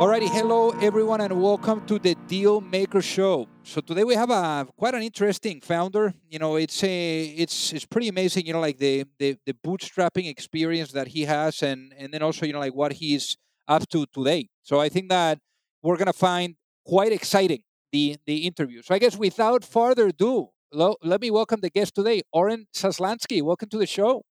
Alrighty, 0.00 0.30
hello 0.30 0.70
everyone, 0.80 1.20
and 1.20 1.42
welcome 1.42 1.84
to 1.84 1.98
the 1.98 2.14
Deal 2.26 2.62
Maker 2.62 3.02
Show. 3.02 3.46
So 3.64 3.82
today 3.82 4.02
we 4.02 4.14
have 4.14 4.30
a 4.30 4.66
quite 4.78 4.94
an 4.94 5.02
interesting 5.02 5.60
founder. 5.60 6.14
You 6.26 6.38
know, 6.38 6.56
it's 6.56 6.82
a 6.82 7.24
it's 7.36 7.74
it's 7.74 7.84
pretty 7.84 8.08
amazing. 8.08 8.46
You 8.46 8.54
know, 8.54 8.60
like 8.60 8.78
the 8.78 9.04
the, 9.18 9.36
the 9.44 9.52
bootstrapping 9.52 10.26
experience 10.26 10.92
that 10.92 11.08
he 11.08 11.26
has, 11.26 11.62
and 11.62 11.92
and 11.98 12.14
then 12.14 12.22
also 12.22 12.46
you 12.46 12.54
know 12.54 12.60
like 12.60 12.74
what 12.74 12.94
he's 12.94 13.36
up 13.68 13.86
to 13.90 14.06
today. 14.06 14.48
So 14.62 14.80
I 14.80 14.88
think 14.88 15.10
that 15.10 15.38
we're 15.82 15.98
gonna 15.98 16.14
find 16.14 16.54
quite 16.86 17.12
exciting 17.12 17.60
the 17.92 18.16
the 18.24 18.46
interview. 18.46 18.80
So 18.80 18.94
I 18.94 18.98
guess 18.98 19.18
without 19.18 19.66
further 19.66 20.06
ado, 20.06 20.48
lo, 20.72 20.96
let 21.02 21.20
me 21.20 21.30
welcome 21.30 21.60
the 21.60 21.68
guest 21.68 21.94
today, 21.94 22.22
Oren 22.32 22.68
Zaslansky. 22.74 23.42
Welcome 23.42 23.68
to 23.68 23.76
the 23.76 23.86
show. 23.86 24.22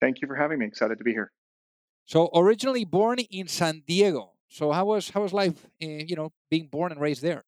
Thank 0.00 0.22
you 0.22 0.28
for 0.28 0.36
having 0.36 0.60
me. 0.60 0.66
Excited 0.66 0.98
to 0.98 1.02
be 1.02 1.10
here. 1.10 1.32
So 2.04 2.30
originally 2.32 2.84
born 2.84 3.18
in 3.18 3.48
San 3.48 3.82
Diego, 3.84 4.35
so 4.48 4.72
how 4.72 4.86
was 4.86 5.10
how 5.10 5.22
was 5.22 5.32
life, 5.32 5.66
you 5.80 6.16
know, 6.16 6.32
being 6.50 6.68
born 6.68 6.92
and 6.92 7.00
raised 7.00 7.22
there? 7.22 7.44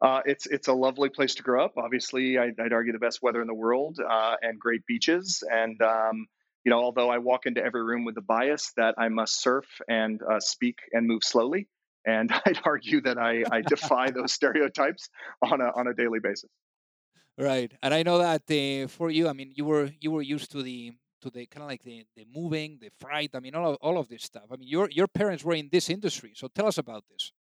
Uh, 0.00 0.20
it's 0.24 0.46
it's 0.46 0.68
a 0.68 0.72
lovely 0.72 1.08
place 1.08 1.34
to 1.34 1.42
grow 1.42 1.64
up. 1.64 1.74
Obviously, 1.76 2.38
I'd, 2.38 2.58
I'd 2.60 2.72
argue 2.72 2.92
the 2.92 2.98
best 2.98 3.20
weather 3.20 3.40
in 3.40 3.48
the 3.48 3.54
world 3.54 3.98
uh, 3.98 4.36
and 4.40 4.58
great 4.58 4.86
beaches. 4.86 5.42
And 5.50 5.80
um, 5.82 6.26
you 6.64 6.70
know, 6.70 6.78
although 6.78 7.10
I 7.10 7.18
walk 7.18 7.46
into 7.46 7.62
every 7.64 7.82
room 7.82 8.04
with 8.04 8.14
the 8.14 8.22
bias 8.22 8.72
that 8.76 8.94
I 8.96 9.08
must 9.08 9.42
surf 9.42 9.66
and 9.88 10.20
uh, 10.22 10.38
speak 10.38 10.78
and 10.92 11.06
move 11.06 11.24
slowly, 11.24 11.68
and 12.04 12.30
I'd 12.46 12.60
argue 12.64 13.00
that 13.02 13.18
I, 13.18 13.42
I 13.50 13.62
defy 13.62 14.10
those 14.10 14.32
stereotypes 14.32 15.08
on 15.42 15.60
a 15.60 15.72
on 15.74 15.88
a 15.88 15.94
daily 15.94 16.20
basis. 16.20 16.50
Right, 17.36 17.72
and 17.82 17.92
I 17.94 18.02
know 18.02 18.18
that 18.18 18.42
uh, 18.50 18.88
for 18.88 19.10
you, 19.10 19.28
I 19.28 19.32
mean, 19.32 19.52
you 19.54 19.64
were 19.64 19.90
you 20.00 20.12
were 20.12 20.22
used 20.22 20.52
to 20.52 20.62
the 20.62 20.92
to 21.22 21.30
the 21.30 21.46
kind 21.46 21.62
of 21.62 21.68
like 21.68 21.82
the, 21.82 22.04
the 22.16 22.26
moving, 22.34 22.78
the 22.80 22.90
freight. 23.00 23.30
I 23.34 23.40
mean, 23.40 23.54
all 23.54 23.72
of, 23.72 23.76
all 23.80 23.98
of 23.98 24.08
this 24.08 24.22
stuff. 24.24 24.44
I 24.50 24.56
mean, 24.56 24.68
your 24.68 24.88
your 24.90 25.08
parents 25.08 25.44
were 25.44 25.54
in 25.54 25.68
this 25.70 25.90
industry, 25.90 26.32
so 26.34 26.48
tell 26.48 26.66
us 26.66 26.78
about 26.78 27.04
this. 27.10 27.32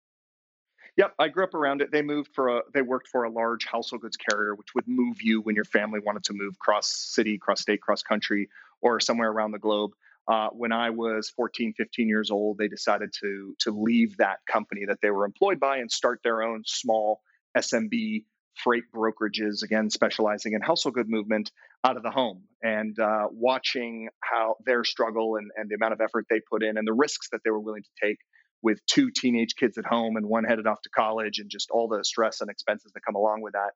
Yep, 0.98 1.14
I 1.20 1.28
grew 1.28 1.44
up 1.44 1.54
around 1.54 1.82
it. 1.82 1.92
They 1.92 2.02
moved 2.02 2.32
for 2.34 2.58
a 2.58 2.62
they 2.74 2.82
worked 2.82 3.08
for 3.08 3.24
a 3.24 3.30
large 3.30 3.66
household 3.66 4.02
goods 4.02 4.18
carrier, 4.18 4.56
which 4.56 4.74
would 4.74 4.88
move 4.88 5.22
you 5.22 5.42
when 5.42 5.56
your 5.56 5.66
family 5.66 6.00
wanted 6.00 6.24
to 6.26 6.34
move 6.34 6.58
cross 6.58 6.88
city, 6.88 7.38
cross 7.38 7.62
state, 7.62 7.82
cross 7.82 8.02
country, 8.02 8.50
or 8.82 9.00
somewhere 9.00 9.30
around 9.30 9.52
the 9.52 9.60
globe. 9.60 9.92
Uh, 10.28 10.50
when 10.50 10.74
I 10.74 10.90
was 10.90 11.30
14, 11.30 11.74
15 11.78 12.10
years 12.10 12.32
old, 12.32 12.58
they 12.58 12.68
decided 12.68 13.14
to 13.22 13.56
to 13.60 13.72
leave 13.72 14.18
that 14.18 14.40
company 14.48 14.86
that 14.86 15.00
they 15.02 15.12
were 15.12 15.24
employed 15.24 15.60
by 15.60 15.78
and 15.78 15.92
start 15.92 16.22
their 16.24 16.42
own 16.42 16.64
small 16.66 17.22
SMB 17.56 18.26
freight 18.56 18.84
brokerages, 18.94 19.64
again, 19.64 19.90
specializing 19.90 20.54
in 20.54 20.62
household 20.62 20.96
good 20.96 21.10
movement 21.10 21.52
out 21.84 21.98
of 21.98 22.04
the 22.04 22.12
home 22.12 22.44
and 22.64 22.98
uh, 23.00 23.28
watching 23.32 24.10
how 24.20 24.56
their 24.66 24.84
struggle 24.84 25.36
and, 25.36 25.52
and 25.56 25.70
the 25.70 25.76
amount 25.76 25.94
of 25.94 26.02
effort 26.02 26.26
they 26.30 26.42
put 26.50 26.64
in 26.64 26.78
and 26.78 26.88
the 26.88 26.94
risks 26.94 27.30
that 27.32 27.42
they 27.44 27.52
were 27.52 27.60
willing 27.60 27.84
to 27.84 28.06
take 28.08 28.18
with 28.64 28.80
two 28.88 29.12
teenage 29.12 29.56
kids 29.56 29.78
at 29.78 29.86
home 29.86 30.18
and 30.18 30.26
one 30.26 30.44
headed 30.44 30.66
off 30.66 30.82
to 30.82 30.90
college 30.90 31.40
and 31.40 31.50
just 31.50 31.70
all 31.70 31.88
the 31.88 32.04
stress 32.04 32.42
and 32.42 32.50
expenses 32.50 32.92
that 32.94 33.02
come 33.02 33.16
along 33.16 33.42
with 33.42 33.54
that 33.54 33.72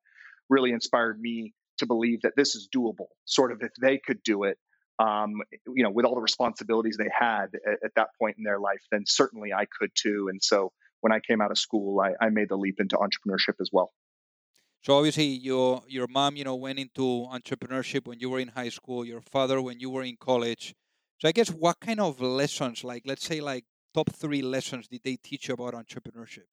really 0.50 0.72
inspired 0.72 1.20
me 1.20 1.54
to 1.78 1.86
believe 1.86 2.22
that 2.24 2.34
this 2.36 2.56
is 2.56 2.68
doable. 2.74 3.08
Sort 3.26 3.52
of 3.52 3.62
if 3.62 3.72
they 3.80 4.00
could 4.04 4.22
do 4.24 4.44
it, 4.44 4.58
um, 5.00 5.42
you 5.68 5.84
know, 5.84 5.92
with 5.92 6.06
all 6.06 6.16
the 6.16 6.22
responsibilities 6.22 6.98
they 6.98 7.10
had 7.12 7.48
at, 7.66 7.80
at, 7.86 7.92
that 7.96 8.10
point 8.20 8.36
in 8.38 8.44
their 8.44 8.60
life, 8.60 8.82
then 8.92 9.04
certainly 9.08 9.52
I 9.54 9.66
could 9.66 9.90
too. 9.96 10.28
And 10.30 10.44
so 10.44 10.72
when 11.00 11.12
I 11.12 11.20
came 11.20 11.42
out 11.42 11.50
of 11.50 11.58
school, 11.58 12.00
I, 12.00 12.14
I 12.24 12.30
made 12.30 12.50
the 12.50 12.58
leap 12.58 12.80
into 12.80 12.98
entrepreneurship 12.98 13.56
as 13.60 13.70
well. 13.72 13.92
So 14.82 14.98
obviously, 14.98 15.26
your 15.26 15.84
your 15.88 16.08
mom, 16.08 16.36
you 16.36 16.44
know, 16.44 16.56
went 16.56 16.80
into 16.80 17.28
entrepreneurship 17.32 18.08
when 18.08 18.20
you 18.20 18.30
were 18.30 18.40
in 18.40 18.50
high 18.50 18.70
school. 18.70 19.06
Your 19.06 19.22
father 19.22 19.62
when 19.62 19.80
you 19.80 19.90
were 19.90 20.04
in 20.04 20.18
college. 20.18 20.74
So 21.20 21.28
I 21.28 21.32
guess 21.32 21.50
what 21.52 21.80
kind 21.80 22.00
of 22.00 22.20
lessons, 22.20 22.84
like 22.84 23.04
let's 23.06 23.24
say, 23.24 23.42
like 23.42 23.66
top 23.94 24.12
three 24.12 24.42
lessons, 24.42 24.88
did 24.88 25.02
they 25.04 25.18
teach 25.18 25.48
you 25.48 25.54
about 25.54 25.76
entrepreneurship? 25.76 26.50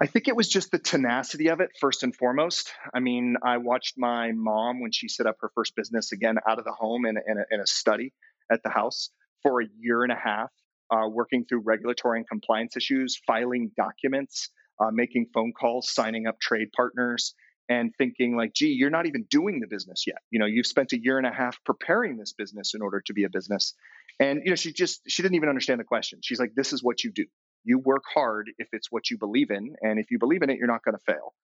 I 0.00 0.06
think 0.06 0.26
it 0.26 0.36
was 0.36 0.48
just 0.48 0.70
the 0.70 0.78
tenacity 0.78 1.48
of 1.48 1.60
it, 1.60 1.70
first 1.80 2.02
and 2.02 2.14
foremost. 2.14 2.72
I 2.94 3.00
mean, 3.00 3.36
I 3.42 3.58
watched 3.58 3.94
my 3.98 4.32
mom 4.32 4.80
when 4.80 4.90
she 4.92 5.08
set 5.08 5.26
up 5.26 5.36
her 5.40 5.50
first 5.54 5.76
business 5.76 6.12
again 6.12 6.36
out 6.48 6.58
of 6.58 6.64
the 6.64 6.72
home 6.72 7.04
in, 7.06 7.16
in, 7.16 7.38
a, 7.38 7.44
in 7.50 7.60
a 7.60 7.66
study 7.66 8.12
at 8.50 8.62
the 8.62 8.70
house 8.70 9.10
for 9.42 9.60
a 9.60 9.66
year 9.78 10.02
and 10.02 10.10
a 10.12 10.16
half, 10.16 10.50
uh, 10.90 11.08
working 11.08 11.44
through 11.44 11.60
regulatory 11.60 12.18
and 12.18 12.28
compliance 12.28 12.76
issues, 12.76 13.20
filing 13.26 13.70
documents, 13.76 14.48
uh, 14.80 14.90
making 14.92 15.26
phone 15.32 15.52
calls, 15.52 15.92
signing 15.92 16.26
up 16.26 16.40
trade 16.40 16.68
partners, 16.74 17.34
and 17.68 17.92
thinking 17.96 18.36
like, 18.36 18.52
gee, 18.54 18.68
you're 18.68 18.90
not 18.90 19.06
even 19.06 19.24
doing 19.24 19.60
the 19.60 19.66
business 19.66 20.04
yet. 20.06 20.18
You 20.30 20.38
know, 20.38 20.46
you've 20.46 20.66
spent 20.66 20.92
a 20.92 21.02
year 21.02 21.18
and 21.18 21.26
a 21.26 21.32
half 21.32 21.62
preparing 21.64 22.16
this 22.16 22.32
business 22.32 22.74
in 22.74 22.82
order 22.82 23.00
to 23.06 23.12
be 23.12 23.24
a 23.24 23.30
business. 23.30 23.74
And 24.20 24.42
you 24.44 24.50
know, 24.50 24.56
she 24.56 24.72
just 24.72 25.02
she 25.08 25.22
didn't 25.22 25.36
even 25.36 25.48
understand 25.48 25.80
the 25.80 25.84
question. 25.84 26.20
She's 26.22 26.38
like, 26.38 26.54
this 26.54 26.72
is 26.72 26.82
what 26.82 27.02
you 27.02 27.12
do. 27.12 27.26
You 27.64 27.78
work 27.78 28.02
hard 28.12 28.50
if 28.58 28.68
it's 28.72 28.90
what 28.90 29.10
you 29.10 29.18
believe 29.18 29.50
in, 29.50 29.74
and 29.80 29.98
if 29.98 30.10
you 30.10 30.18
believe 30.18 30.42
in 30.42 30.50
it, 30.50 30.58
you're 30.58 30.66
not 30.66 30.84
going 30.84 30.96
to 30.96 31.04
fail. 31.12 31.34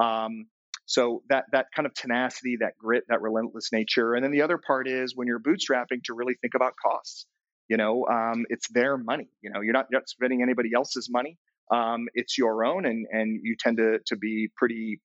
Um, 0.00 0.46
so 0.84 1.22
that 1.28 1.44
that 1.52 1.66
kind 1.74 1.86
of 1.86 1.94
tenacity, 1.94 2.58
that 2.60 2.76
grit, 2.78 3.04
that 3.08 3.22
relentless 3.22 3.72
nature, 3.72 4.14
and 4.14 4.22
then 4.24 4.30
the 4.30 4.42
other 4.42 4.58
part 4.58 4.88
is 4.88 5.16
when 5.16 5.26
you're 5.26 5.40
bootstrapping 5.40 6.04
to 6.04 6.14
really 6.14 6.34
think 6.40 6.54
about 6.54 6.74
costs. 6.80 7.26
You 7.68 7.76
know, 7.78 8.06
um, 8.06 8.44
it's 8.50 8.68
their 8.68 8.98
money. 8.98 9.28
You 9.40 9.50
know, 9.50 9.60
you're 9.62 9.72
not, 9.72 9.86
you're 9.90 10.00
not 10.00 10.08
spending 10.08 10.42
anybody 10.42 10.70
else's 10.74 11.08
money 11.10 11.38
um, 11.72 12.06
it's 12.14 12.36
your 12.36 12.64
own, 12.64 12.84
and 12.84 13.06
and 13.10 13.40
you 13.42 13.56
tend 13.58 13.78
to 13.78 13.98
to 14.06 14.16
be 14.16 14.48
pretty 14.56 15.00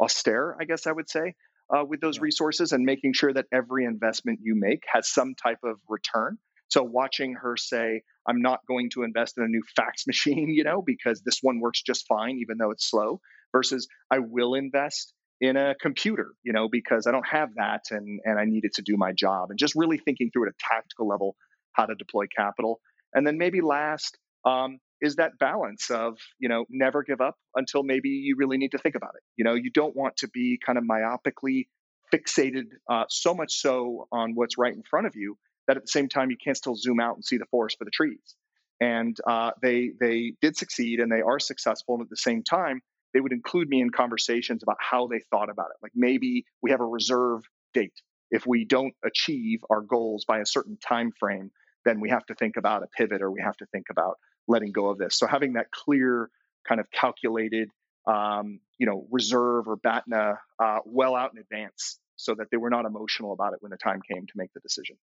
austere, 0.00 0.56
I 0.58 0.64
guess 0.64 0.86
I 0.86 0.92
would 0.92 1.10
say, 1.10 1.34
uh, 1.74 1.84
with 1.84 2.00
those 2.00 2.18
resources, 2.20 2.72
and 2.72 2.84
making 2.84 3.12
sure 3.12 3.32
that 3.32 3.46
every 3.52 3.84
investment 3.84 4.40
you 4.42 4.54
make 4.54 4.82
has 4.92 5.08
some 5.08 5.34
type 5.34 5.58
of 5.62 5.78
return. 5.88 6.38
So 6.68 6.82
watching 6.82 7.34
her 7.34 7.56
say, 7.56 8.02
"I'm 8.26 8.40
not 8.40 8.60
going 8.66 8.90
to 8.94 9.02
invest 9.02 9.36
in 9.36 9.44
a 9.44 9.48
new 9.48 9.62
fax 9.76 10.06
machine," 10.06 10.48
you 10.48 10.64
know, 10.64 10.82
because 10.82 11.22
this 11.22 11.40
one 11.42 11.60
works 11.60 11.82
just 11.82 12.06
fine, 12.08 12.38
even 12.38 12.56
though 12.58 12.70
it's 12.70 12.88
slow, 12.88 13.20
versus 13.52 13.86
I 14.10 14.20
will 14.20 14.54
invest 14.54 15.12
in 15.42 15.56
a 15.56 15.74
computer, 15.74 16.32
you 16.42 16.52
know, 16.52 16.68
because 16.68 17.06
I 17.06 17.12
don't 17.12 17.26
have 17.28 17.50
that 17.56 17.84
and 17.90 18.20
and 18.24 18.38
I 18.38 18.46
need 18.46 18.64
it 18.64 18.74
to 18.76 18.82
do 18.82 18.96
my 18.96 19.12
job, 19.12 19.50
and 19.50 19.58
just 19.58 19.74
really 19.74 19.98
thinking 19.98 20.30
through 20.32 20.46
at 20.48 20.54
a 20.54 20.56
tactical 20.58 21.06
level 21.08 21.36
how 21.72 21.84
to 21.84 21.94
deploy 21.94 22.24
capital. 22.34 22.80
And 23.12 23.26
then 23.26 23.38
maybe 23.38 23.60
last, 23.60 24.16
um, 24.44 24.78
is 25.00 25.16
that 25.16 25.38
balance 25.38 25.90
of 25.90 26.18
you 26.38 26.48
know 26.48 26.64
never 26.70 27.02
give 27.02 27.20
up 27.20 27.36
until 27.54 27.82
maybe 27.82 28.08
you 28.08 28.36
really 28.36 28.58
need 28.58 28.72
to 28.72 28.78
think 28.78 28.94
about 28.94 29.12
it. 29.16 29.22
You 29.36 29.44
know 29.44 29.54
you 29.54 29.70
don't 29.70 29.96
want 29.96 30.16
to 30.18 30.28
be 30.28 30.58
kind 30.64 30.78
of 30.78 30.84
myopically 30.84 31.66
fixated 32.12 32.64
uh, 32.88 33.04
so 33.08 33.34
much 33.34 33.54
so 33.54 34.08
on 34.12 34.32
what's 34.34 34.58
right 34.58 34.74
in 34.74 34.82
front 34.82 35.06
of 35.06 35.14
you 35.14 35.36
that 35.68 35.76
at 35.76 35.84
the 35.84 35.88
same 35.88 36.08
time 36.08 36.30
you 36.30 36.36
can't 36.42 36.56
still 36.56 36.74
zoom 36.74 37.00
out 37.00 37.14
and 37.14 37.24
see 37.24 37.38
the 37.38 37.46
forest 37.46 37.78
for 37.78 37.84
the 37.84 37.90
trees. 37.90 38.34
And 38.80 39.16
uh, 39.26 39.52
they 39.62 39.90
they 40.00 40.32
did 40.40 40.56
succeed 40.56 41.00
and 41.00 41.12
they 41.12 41.20
are 41.20 41.38
successful 41.38 41.94
and 41.96 42.02
at 42.02 42.10
the 42.10 42.16
same 42.16 42.42
time 42.42 42.80
they 43.12 43.20
would 43.20 43.32
include 43.32 43.68
me 43.68 43.80
in 43.80 43.90
conversations 43.90 44.62
about 44.62 44.78
how 44.78 45.06
they 45.06 45.20
thought 45.30 45.50
about 45.50 45.66
it. 45.70 45.76
Like 45.82 45.92
maybe 45.94 46.44
we 46.62 46.70
have 46.70 46.80
a 46.80 46.86
reserve 46.86 47.42
date. 47.74 47.94
If 48.30 48.46
we 48.46 48.64
don't 48.64 48.94
achieve 49.04 49.60
our 49.68 49.80
goals 49.80 50.24
by 50.24 50.38
a 50.38 50.46
certain 50.46 50.76
time 50.76 51.12
frame, 51.18 51.50
then 51.84 52.00
we 52.00 52.10
have 52.10 52.24
to 52.26 52.34
think 52.34 52.56
about 52.56 52.82
a 52.82 52.86
pivot 52.86 53.22
or 53.22 53.30
we 53.30 53.40
have 53.40 53.56
to 53.58 53.66
think 53.66 53.86
about 53.90 54.18
letting 54.48 54.72
go 54.72 54.88
of 54.88 54.98
this. 54.98 55.16
So 55.16 55.26
having 55.26 55.54
that 55.54 55.70
clear 55.70 56.30
kind 56.68 56.80
of 56.80 56.90
calculated, 56.90 57.68
um, 58.06 58.60
you 58.78 58.86
know, 58.86 59.06
reserve 59.10 59.68
or 59.68 59.76
BATNA 59.76 60.38
uh, 60.58 60.78
well 60.84 61.14
out 61.14 61.32
in 61.34 61.40
advance 61.40 61.98
so 62.16 62.34
that 62.34 62.48
they 62.50 62.56
were 62.56 62.70
not 62.70 62.84
emotional 62.84 63.32
about 63.32 63.54
it 63.54 63.58
when 63.60 63.70
the 63.70 63.78
time 63.78 64.00
came 64.10 64.26
to 64.26 64.32
make 64.36 64.52
the 64.52 64.60
decision. 64.60 64.96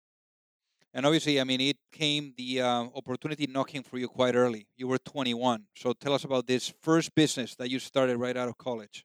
And 0.92 1.04
obviously, 1.04 1.40
I 1.40 1.44
mean, 1.44 1.60
it 1.60 1.76
came 1.92 2.32
the 2.38 2.62
uh, 2.62 2.84
opportunity 2.94 3.46
knocking 3.46 3.82
for 3.82 3.98
you 3.98 4.08
quite 4.08 4.34
early. 4.34 4.66
You 4.76 4.88
were 4.88 4.98
21. 4.98 5.64
So 5.74 5.92
tell 5.92 6.14
us 6.14 6.24
about 6.24 6.46
this 6.46 6.72
first 6.82 7.14
business 7.14 7.54
that 7.56 7.68
you 7.68 7.78
started 7.78 8.16
right 8.16 8.36
out 8.36 8.48
of 8.48 8.56
college. 8.56 9.04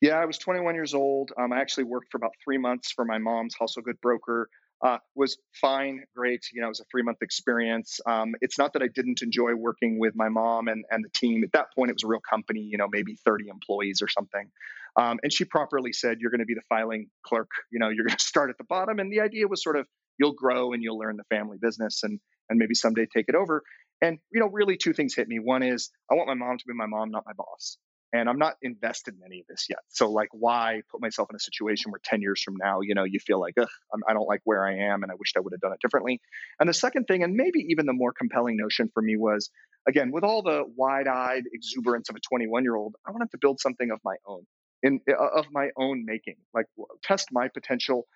Yeah, 0.00 0.14
I 0.14 0.26
was 0.26 0.38
21 0.38 0.74
years 0.74 0.94
old. 0.94 1.32
Um, 1.36 1.52
I 1.52 1.60
actually 1.60 1.84
worked 1.84 2.10
for 2.10 2.18
about 2.18 2.32
three 2.44 2.58
months 2.58 2.92
for 2.92 3.04
my 3.04 3.18
mom's 3.18 3.54
household 3.58 3.84
good 3.84 4.00
broker. 4.00 4.48
Uh, 4.82 4.96
was 5.14 5.36
fine, 5.60 6.04
great. 6.16 6.46
You 6.54 6.62
know, 6.62 6.68
it 6.68 6.70
was 6.70 6.80
a 6.80 6.84
three 6.90 7.02
month 7.02 7.18
experience. 7.20 8.00
Um, 8.06 8.34
it's 8.40 8.58
not 8.58 8.72
that 8.72 8.82
I 8.82 8.88
didn't 8.88 9.20
enjoy 9.22 9.54
working 9.54 9.98
with 9.98 10.14
my 10.16 10.30
mom 10.30 10.68
and, 10.68 10.84
and 10.90 11.04
the 11.04 11.10
team. 11.10 11.44
At 11.44 11.52
that 11.52 11.66
point, 11.74 11.90
it 11.90 11.94
was 11.94 12.04
a 12.04 12.06
real 12.06 12.20
company, 12.20 12.60
you 12.60 12.78
know, 12.78 12.88
maybe 12.90 13.16
30 13.24 13.48
employees 13.48 14.00
or 14.00 14.08
something. 14.08 14.50
Um, 14.98 15.20
and 15.22 15.30
she 15.32 15.44
properly 15.44 15.92
said, 15.92 16.18
You're 16.20 16.30
going 16.30 16.40
to 16.40 16.46
be 16.46 16.54
the 16.54 16.62
filing 16.68 17.08
clerk. 17.22 17.50
You 17.70 17.78
know, 17.78 17.90
you're 17.90 18.06
going 18.06 18.16
to 18.18 18.24
start 18.24 18.48
at 18.48 18.56
the 18.56 18.64
bottom. 18.64 18.98
And 18.98 19.12
the 19.12 19.20
idea 19.20 19.46
was 19.48 19.62
sort 19.62 19.76
of 19.76 19.86
you'll 20.18 20.32
grow 20.32 20.72
and 20.72 20.82
you'll 20.82 20.98
learn 20.98 21.16
the 21.16 21.24
family 21.34 21.58
business 21.60 22.02
and, 22.02 22.18
and 22.48 22.58
maybe 22.58 22.74
someday 22.74 23.06
take 23.06 23.26
it 23.28 23.34
over. 23.34 23.62
And, 24.02 24.18
you 24.32 24.40
know, 24.40 24.48
really 24.48 24.78
two 24.78 24.94
things 24.94 25.14
hit 25.14 25.28
me. 25.28 25.38
One 25.38 25.62
is 25.62 25.90
I 26.10 26.14
want 26.14 26.28
my 26.28 26.34
mom 26.34 26.56
to 26.56 26.64
be 26.66 26.72
my 26.74 26.86
mom, 26.86 27.10
not 27.10 27.24
my 27.26 27.34
boss 27.34 27.76
and 28.12 28.28
I'm 28.28 28.38
not 28.38 28.54
invested 28.62 29.14
in 29.14 29.20
any 29.24 29.40
of 29.40 29.46
this 29.46 29.66
yet. 29.68 29.80
So 29.88 30.10
like, 30.10 30.28
why 30.32 30.82
put 30.90 31.00
myself 31.00 31.28
in 31.30 31.36
a 31.36 31.40
situation 31.40 31.92
where 31.92 32.00
10 32.02 32.20
years 32.20 32.42
from 32.42 32.56
now, 32.56 32.80
you 32.80 32.94
know, 32.94 33.04
you 33.04 33.20
feel 33.20 33.40
like, 33.40 33.54
Ugh, 33.58 33.68
I 34.08 34.12
don't 34.12 34.26
like 34.26 34.40
where 34.44 34.66
I 34.66 34.92
am, 34.92 35.02
and 35.02 35.12
I 35.12 35.14
wished 35.16 35.36
I 35.36 35.40
would 35.40 35.52
have 35.52 35.60
done 35.60 35.72
it 35.72 35.80
differently. 35.80 36.20
And 36.58 36.68
the 36.68 36.74
second 36.74 37.04
thing, 37.04 37.22
and 37.22 37.34
maybe 37.34 37.66
even 37.68 37.86
the 37.86 37.92
more 37.92 38.12
compelling 38.12 38.56
notion 38.56 38.90
for 38.92 39.02
me 39.02 39.16
was, 39.16 39.50
again, 39.88 40.10
with 40.12 40.24
all 40.24 40.42
the 40.42 40.64
wide-eyed 40.76 41.44
exuberance 41.52 42.08
of 42.08 42.16
a 42.16 42.34
21-year-old, 42.34 42.96
I 43.06 43.12
wanted 43.12 43.30
to 43.30 43.38
build 43.40 43.60
something 43.60 43.90
of 43.90 44.00
my 44.04 44.16
own, 44.26 44.44
in 44.82 45.00
uh, 45.08 45.14
of 45.14 45.46
my 45.52 45.70
own 45.76 46.04
making, 46.04 46.36
like 46.52 46.66
test 47.02 47.28
my 47.30 47.48
potential, 47.48 48.06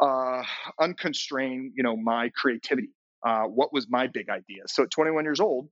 uh, 0.00 0.42
unconstrain, 0.80 1.70
you 1.74 1.82
know, 1.82 1.96
my 1.96 2.30
creativity. 2.34 2.88
Uh, 3.24 3.44
what 3.44 3.72
was 3.72 3.86
my 3.88 4.06
big 4.06 4.28
idea? 4.28 4.62
So 4.66 4.84
at 4.84 4.90
21 4.90 5.24
years 5.24 5.40
old, 5.40 5.68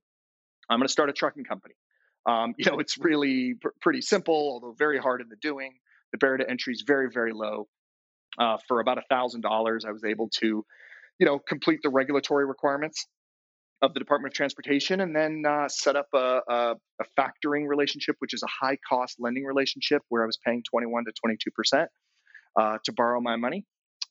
I'm 0.69 0.79
going 0.79 0.87
to 0.87 0.91
start 0.91 1.09
a 1.09 1.13
trucking 1.13 1.45
company. 1.45 1.75
Um, 2.27 2.53
you 2.57 2.69
know, 2.69 2.79
it's 2.79 2.97
really 2.97 3.55
pr- 3.59 3.69
pretty 3.81 4.01
simple, 4.01 4.35
although 4.35 4.75
very 4.77 4.99
hard 4.99 5.21
in 5.21 5.29
the 5.29 5.37
doing. 5.41 5.73
The 6.11 6.17
barrier 6.17 6.39
to 6.39 6.49
entry 6.49 6.73
is 6.73 6.83
very, 6.85 7.09
very 7.11 7.33
low. 7.33 7.67
Uh, 8.37 8.57
for 8.67 8.79
about 8.81 8.97
a 8.97 9.03
thousand 9.09 9.41
dollars, 9.41 9.85
I 9.85 9.91
was 9.91 10.03
able 10.03 10.29
to, 10.39 10.65
you 11.19 11.25
know, 11.25 11.39
complete 11.39 11.79
the 11.81 11.89
regulatory 11.89 12.45
requirements 12.45 13.07
of 13.81 13.93
the 13.93 13.99
Department 13.99 14.33
of 14.33 14.35
Transportation, 14.35 15.01
and 15.01 15.15
then 15.15 15.43
uh, 15.47 15.67
set 15.69 15.95
up 15.95 16.07
a, 16.13 16.41
a, 16.47 16.75
a, 16.99 17.05
factoring 17.19 17.67
relationship, 17.67 18.15
which 18.19 18.33
is 18.33 18.43
a 18.43 18.47
high 18.47 18.77
cost 18.89 19.17
lending 19.19 19.43
relationship 19.45 20.01
where 20.09 20.23
I 20.23 20.25
was 20.25 20.37
paying 20.43 20.63
21 20.69 21.05
to 21.05 21.11
22 21.11 21.51
percent 21.51 21.89
uh, 22.59 22.77
to 22.83 22.93
borrow 22.93 23.21
my 23.21 23.35
money, 23.35 23.65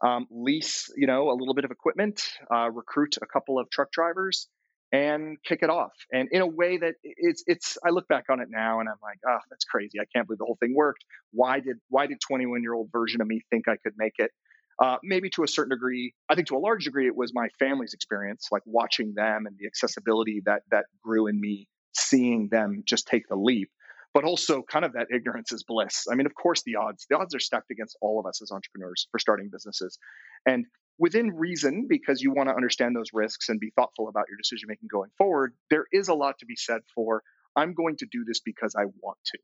um, 0.05 0.27
lease, 0.31 0.91
you 0.97 1.07
know, 1.07 1.31
a 1.31 1.35
little 1.35 1.55
bit 1.55 1.65
of 1.65 1.71
equipment, 1.71 2.23
uh, 2.53 2.71
recruit 2.71 3.17
a 3.21 3.27
couple 3.27 3.59
of 3.59 3.69
truck 3.71 3.91
drivers, 3.93 4.49
and 4.93 5.37
kick 5.43 5.61
it 5.63 5.71
off. 5.71 5.93
And 6.13 6.29
in 6.31 6.43
a 6.43 6.47
way 6.47 6.79
that 6.79 6.95
it's 7.03 7.43
it's 7.47 7.79
I 7.85 7.91
look 7.91 8.09
back 8.09 8.25
on 8.31 8.41
it 8.41 8.49
now 8.51 8.81
and 8.81 8.89
I'm 8.89 8.97
like, 9.03 9.19
oh, 9.29 9.39
that's 9.51 9.65
crazy. 9.65 9.99
I 10.01 10.05
can't 10.15 10.27
believe 10.27 10.39
the 10.39 10.45
whole 10.45 10.59
thing 10.61 10.75
worked. 10.75 11.05
Why 11.33 11.61
did 11.61 11.77
why 11.89 12.07
did 12.07 12.19
21 12.27 12.63
year 12.63 12.75
old 12.75 12.91
version 12.93 13.21
of 13.21 13.27
me 13.27 13.41
think 13.51 13.69
I 13.69 13.77
could 13.77 13.95
make 13.97 14.15
it? 14.19 14.31
Uh, 14.79 14.97
maybe 15.03 15.31
to 15.31 15.43
a 15.43 15.49
certain 15.49 15.71
degree, 15.71 16.13
I 16.29 16.35
think 16.35 16.49
to 16.49 16.57
a 16.57 16.59
large 16.59 16.85
degree, 16.85 17.07
it 17.07 17.17
was 17.17 17.33
my 17.35 17.49
family's 17.59 17.95
experience, 17.95 18.49
like 18.53 18.63
watching 18.67 19.15
them 19.15 19.47
and 19.47 19.57
the 19.59 19.67
accessibility 19.67 20.43
that 20.45 20.63
that 20.71 20.85
grew 21.03 21.27
in 21.27 21.41
me, 21.41 21.67
seeing 21.95 22.49
them 22.51 22.83
just 22.85 23.07
take 23.07 23.27
the 23.29 23.37
leap. 23.37 23.71
But 24.17 24.25
also, 24.25 24.63
kind 24.63 24.87
of 24.87 24.95
that 24.95 25.09
ignorance 25.15 25.53
is 25.53 25.63
bliss. 25.63 26.07
I 26.11 26.15
mean, 26.15 26.25
of 26.25 26.35
course, 26.35 26.63
the 26.63 26.77
odds 26.77 27.05
the 27.11 27.19
odds 27.19 27.35
are 27.35 27.39
stacked 27.39 27.71
against 27.71 27.99
all 28.01 28.19
of 28.19 28.25
us 28.25 28.41
as 28.41 28.51
entrepreneurs 28.51 29.09
for 29.11 29.19
starting 29.19 29.51
businesses, 29.53 29.99
and 30.47 30.65
within 30.99 31.37
reason, 31.37 31.85
because 31.87 32.23
you 32.23 32.33
want 32.33 32.49
to 32.49 32.55
understand 32.55 32.97
those 32.97 33.11
risks 33.13 33.51
and 33.51 33.61
be 33.61 33.73
thoughtful 33.77 34.09
about 34.09 34.25
your 34.31 34.39
decision 34.39 34.69
making 34.69 34.89
going 34.91 35.11
forward, 35.19 35.53
there 35.69 35.85
is 35.93 36.09
a 36.09 36.15
lot 36.15 36.39
to 36.39 36.47
be 36.47 36.57
said 36.57 36.81
for 36.95 37.23
I'm 37.55 37.75
going 37.75 37.97
to 37.99 38.07
do 38.11 38.25
this 38.25 38.41
because 38.41 38.75
I 38.75 38.87
want 39.03 39.19
to. 39.27 39.39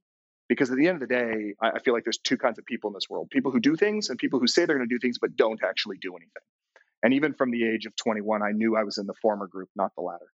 Because 0.48 0.70
at 0.70 0.78
the 0.78 0.88
end 0.88 1.02
of 1.02 1.06
the 1.06 1.14
day, 1.14 1.54
I 1.60 1.78
feel 1.80 1.92
like 1.92 2.04
there's 2.04 2.16
two 2.24 2.38
kinds 2.38 2.58
of 2.58 2.64
people 2.64 2.88
in 2.88 2.94
this 2.94 3.10
world 3.10 3.28
people 3.30 3.52
who 3.52 3.60
do 3.60 3.76
things 3.76 4.08
and 4.08 4.18
people 4.18 4.40
who 4.40 4.46
say 4.46 4.64
they're 4.64 4.78
going 4.78 4.88
to 4.88 4.94
do 4.94 4.98
things 4.98 5.18
but 5.18 5.36
don't 5.36 5.62
actually 5.62 5.98
do 6.00 6.12
anything. 6.12 6.46
And 7.02 7.12
even 7.12 7.34
from 7.34 7.50
the 7.50 7.68
age 7.68 7.84
of 7.84 7.94
21, 7.96 8.42
I 8.42 8.52
knew 8.52 8.74
I 8.74 8.84
was 8.84 8.96
in 8.96 9.06
the 9.06 9.20
former 9.20 9.48
group, 9.48 9.68
not 9.76 9.92
the 9.96 10.02
latter. 10.02 10.28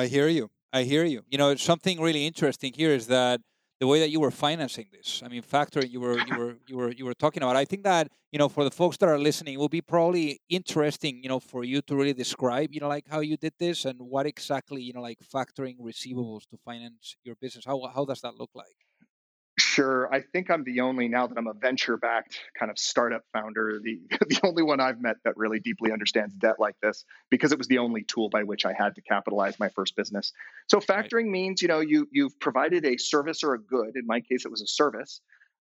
I 0.00 0.06
hear 0.06 0.28
you. 0.28 0.50
I 0.72 0.82
hear 0.84 1.04
you. 1.04 1.22
You 1.28 1.38
know, 1.38 1.54
something 1.56 2.00
really 2.00 2.26
interesting 2.26 2.72
here 2.72 2.90
is 2.90 3.06
that 3.08 3.40
the 3.80 3.86
way 3.86 3.98
that 4.00 4.10
you 4.10 4.20
were 4.20 4.30
financing 4.30 4.86
this. 4.92 5.22
I 5.24 5.28
mean, 5.28 5.42
factoring 5.42 5.90
you 5.90 6.00
were 6.00 6.18
you 6.28 6.36
were 6.40 6.54
you 6.68 6.76
were 6.76 6.92
you 6.92 7.04
were 7.04 7.14
talking 7.14 7.42
about. 7.42 7.56
I 7.56 7.64
think 7.64 7.82
that 7.84 8.08
you 8.32 8.38
know 8.38 8.48
for 8.48 8.64
the 8.64 8.70
folks 8.70 8.96
that 8.98 9.08
are 9.08 9.18
listening, 9.18 9.54
it 9.54 9.56
will 9.58 9.68
be 9.80 9.80
probably 9.80 10.40
interesting, 10.48 11.22
you 11.22 11.28
know, 11.28 11.40
for 11.40 11.64
you 11.64 11.80
to 11.82 11.96
really 11.96 12.12
describe, 12.12 12.68
you 12.74 12.80
know, 12.80 12.88
like 12.88 13.06
how 13.08 13.20
you 13.20 13.36
did 13.36 13.54
this 13.58 13.84
and 13.84 13.98
what 14.00 14.26
exactly, 14.26 14.82
you 14.82 14.92
know, 14.92 15.00
like 15.02 15.18
factoring 15.34 15.76
receivables 15.80 16.42
to 16.50 16.56
finance 16.64 17.16
your 17.24 17.36
business. 17.40 17.64
How 17.64 17.78
how 17.94 18.04
does 18.04 18.20
that 18.22 18.34
look 18.36 18.50
like? 18.54 18.78
Sure. 19.70 20.12
I 20.12 20.20
think 20.20 20.50
I'm 20.50 20.64
the 20.64 20.80
only, 20.80 21.06
now 21.06 21.28
that 21.28 21.38
I'm 21.38 21.46
a 21.46 21.52
venture 21.52 21.96
backed 21.96 22.40
kind 22.58 22.72
of 22.72 22.78
startup 22.78 23.22
founder, 23.32 23.78
the, 23.80 24.00
the 24.28 24.40
only 24.42 24.64
one 24.64 24.80
I've 24.80 25.00
met 25.00 25.18
that 25.24 25.36
really 25.36 25.60
deeply 25.60 25.92
understands 25.92 26.34
debt 26.34 26.56
like 26.58 26.74
this 26.82 27.04
because 27.30 27.52
it 27.52 27.58
was 27.58 27.68
the 27.68 27.78
only 27.78 28.02
tool 28.02 28.30
by 28.30 28.42
which 28.42 28.66
I 28.66 28.72
had 28.76 28.96
to 28.96 29.00
capitalize 29.00 29.60
my 29.60 29.68
first 29.68 29.94
business. 29.94 30.32
So 30.68 30.80
factoring 30.80 31.26
right. 31.26 31.30
means, 31.30 31.62
you 31.62 31.68
know, 31.68 31.78
you, 31.78 32.08
you've 32.10 32.40
provided 32.40 32.84
a 32.84 32.96
service 32.96 33.44
or 33.44 33.54
a 33.54 33.60
good. 33.60 33.94
In 33.94 34.06
my 34.06 34.18
case, 34.18 34.44
it 34.44 34.50
was 34.50 34.60
a 34.60 34.66
service. 34.66 35.20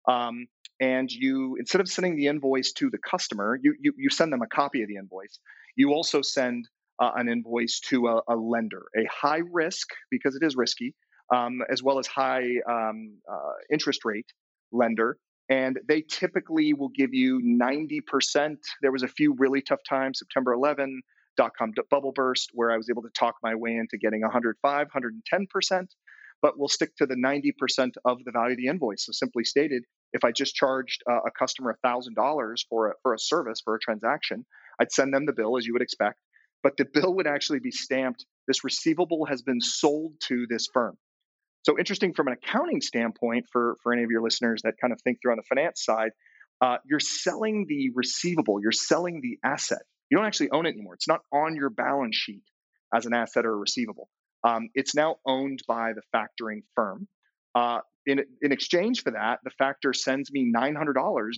Um, 0.08 0.46
and 0.80 1.12
you, 1.12 1.56
instead 1.58 1.82
of 1.82 1.88
sending 1.88 2.16
the 2.16 2.28
invoice 2.28 2.72
to 2.78 2.88
the 2.88 2.98
customer, 2.98 3.58
you, 3.62 3.74
you, 3.78 3.92
you 3.98 4.08
send 4.08 4.32
them 4.32 4.40
a 4.40 4.46
copy 4.46 4.80
of 4.80 4.88
the 4.88 4.96
invoice. 4.96 5.38
You 5.76 5.92
also 5.92 6.22
send 6.22 6.66
uh, 6.98 7.10
an 7.14 7.28
invoice 7.28 7.80
to 7.88 8.08
a, 8.08 8.22
a 8.26 8.36
lender, 8.36 8.86
a 8.96 9.06
high 9.12 9.42
risk, 9.52 9.88
because 10.10 10.34
it 10.34 10.42
is 10.42 10.56
risky, 10.56 10.94
um, 11.34 11.60
as 11.70 11.82
well 11.82 11.98
as 11.98 12.06
high 12.06 12.44
um, 12.68 13.18
uh, 13.30 13.52
interest 13.72 14.04
rate 14.04 14.26
lender. 14.72 15.18
And 15.50 15.78
they 15.88 16.02
typically 16.02 16.74
will 16.74 16.90
give 16.90 17.14
you 17.14 17.40
90%. 17.40 18.56
There 18.82 18.92
was 18.92 19.02
a 19.02 19.08
few 19.08 19.34
really 19.38 19.62
tough 19.62 19.80
times, 19.88 20.18
September 20.18 20.52
11, 20.52 21.00
dot 21.38 21.52
com 21.56 21.72
bubble 21.90 22.12
burst, 22.12 22.50
where 22.52 22.70
I 22.70 22.76
was 22.76 22.90
able 22.90 23.02
to 23.02 23.10
talk 23.16 23.36
my 23.42 23.54
way 23.54 23.76
into 23.76 23.96
getting 23.96 24.20
105, 24.20 24.86
110%. 24.88 25.86
But 26.42 26.58
we'll 26.58 26.68
stick 26.68 26.94
to 26.96 27.06
the 27.06 27.16
90% 27.16 27.92
of 28.04 28.22
the 28.24 28.30
value 28.30 28.52
of 28.52 28.58
the 28.58 28.66
invoice. 28.66 29.06
So 29.06 29.12
simply 29.12 29.44
stated, 29.44 29.84
if 30.12 30.24
I 30.24 30.32
just 30.32 30.54
charged 30.54 31.02
uh, 31.10 31.20
a 31.26 31.30
customer 31.36 31.76
$1,000 31.84 32.58
for 32.68 32.90
a, 32.90 32.92
for 33.02 33.14
a 33.14 33.18
service, 33.18 33.60
for 33.64 33.74
a 33.74 33.80
transaction, 33.80 34.44
I'd 34.80 34.92
send 34.92 35.12
them 35.14 35.26
the 35.26 35.32
bill 35.32 35.56
as 35.56 35.66
you 35.66 35.72
would 35.72 35.82
expect. 35.82 36.20
But 36.62 36.76
the 36.76 36.84
bill 36.84 37.14
would 37.16 37.26
actually 37.26 37.60
be 37.60 37.70
stamped, 37.70 38.26
this 38.46 38.64
receivable 38.64 39.26
has 39.26 39.42
been 39.42 39.60
sold 39.60 40.14
to 40.28 40.46
this 40.48 40.68
firm. 40.72 40.96
So 41.68 41.78
interesting 41.78 42.14
from 42.14 42.28
an 42.28 42.32
accounting 42.32 42.80
standpoint 42.80 43.44
for, 43.52 43.76
for 43.82 43.92
any 43.92 44.02
of 44.02 44.10
your 44.10 44.22
listeners 44.22 44.62
that 44.64 44.76
kind 44.80 44.90
of 44.90 45.02
think 45.02 45.18
through 45.20 45.32
on 45.32 45.36
the 45.36 45.42
finance 45.42 45.84
side, 45.84 46.12
uh, 46.62 46.78
you're 46.86 46.98
selling 46.98 47.66
the 47.68 47.90
receivable, 47.94 48.58
you're 48.62 48.72
selling 48.72 49.20
the 49.20 49.36
asset. 49.46 49.82
You 50.08 50.16
don't 50.16 50.26
actually 50.26 50.50
own 50.50 50.64
it 50.64 50.70
anymore. 50.70 50.94
It's 50.94 51.06
not 51.06 51.20
on 51.30 51.56
your 51.56 51.68
balance 51.68 52.16
sheet 52.16 52.40
as 52.94 53.04
an 53.04 53.12
asset 53.12 53.44
or 53.44 53.52
a 53.52 53.56
receivable. 53.56 54.08
Um, 54.44 54.70
it's 54.72 54.94
now 54.94 55.16
owned 55.26 55.62
by 55.68 55.92
the 55.92 56.00
factoring 56.16 56.62
firm. 56.74 57.06
Uh, 57.54 57.80
in, 58.06 58.24
in 58.40 58.50
exchange 58.50 59.02
for 59.02 59.10
that, 59.10 59.40
the 59.44 59.50
factor 59.50 59.92
sends 59.92 60.32
me 60.32 60.50
$900, 60.50 60.72
90% 60.72 61.34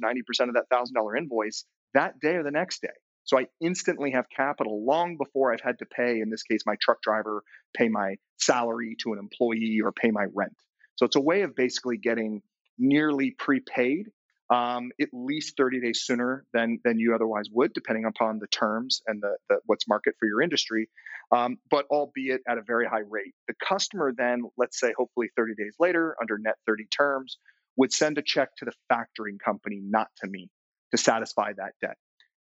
of 0.49 0.55
that 0.55 0.67
$1,000 0.73 1.19
invoice 1.19 1.65
that 1.95 2.21
day 2.21 2.37
or 2.37 2.45
the 2.45 2.53
next 2.53 2.83
day. 2.83 2.89
So 3.25 3.39
I 3.39 3.47
instantly 3.61 4.12
have 4.12 4.27
capital 4.35 4.85
long 4.85 5.17
before 5.17 5.53
I've 5.53 5.61
had 5.61 5.79
to 5.79 5.87
pay, 5.87 6.21
in 6.21 6.31
this 6.31 6.43
case, 6.43 6.62
my 6.67 6.77
truck 6.81 7.03
driver, 7.03 7.43
pay 7.77 7.89
my 7.89 8.17
salary 8.39 8.97
to 9.03 9.12
an 9.12 9.19
employee, 9.19 9.81
or 9.85 9.93
pay 9.93 10.11
my 10.11 10.27
rent. 10.35 10.57
So 10.97 11.07
it's 11.07 11.17
a 11.17 11.21
way 11.21 11.43
of 11.43 11.55
basically 11.55 11.97
getting 11.97 12.43
nearly 12.79 13.31
prepaid, 13.31 14.09
um, 14.50 14.91
at 15.00 15.09
least 15.12 15.57
30 15.57 15.81
days 15.81 16.03
sooner 16.03 16.45
than 16.53 16.81
than 16.85 16.99
you 16.99 17.15
otherwise 17.15 17.45
would, 17.53 17.73
depending 17.73 18.05
upon 18.05 18.39
the 18.39 18.49
terms 18.49 19.00
and 19.07 19.23
the, 19.23 19.37
the 19.49 19.61
what's 19.67 19.87
market 19.87 20.15
for 20.19 20.27
your 20.27 20.43
industry, 20.43 20.89
um, 21.31 21.59
but 21.71 21.87
albeit 21.91 22.41
at 22.49 22.59
a 22.59 22.62
very 22.62 22.87
high 22.87 23.05
rate. 23.09 23.35
The 23.49 23.55
customer 23.67 24.12
then, 24.17 24.43
let's 24.57 24.81
say, 24.81 24.93
hopefully 24.97 25.31
30 25.37 25.55
days 25.55 25.77
later, 25.79 26.17
under 26.21 26.37
net 26.39 26.57
30 26.67 26.87
terms, 26.87 27.39
would 27.77 27.93
send 27.93 28.19
a 28.19 28.23
check 28.23 28.50
to 28.57 28.65
the 28.65 28.73
factoring 28.93 29.39
company, 29.39 29.81
not 29.83 30.09
to 30.19 30.29
me, 30.29 30.50
to 30.91 30.99
satisfy 30.99 31.53
that 31.57 31.75
debt. 31.81 31.97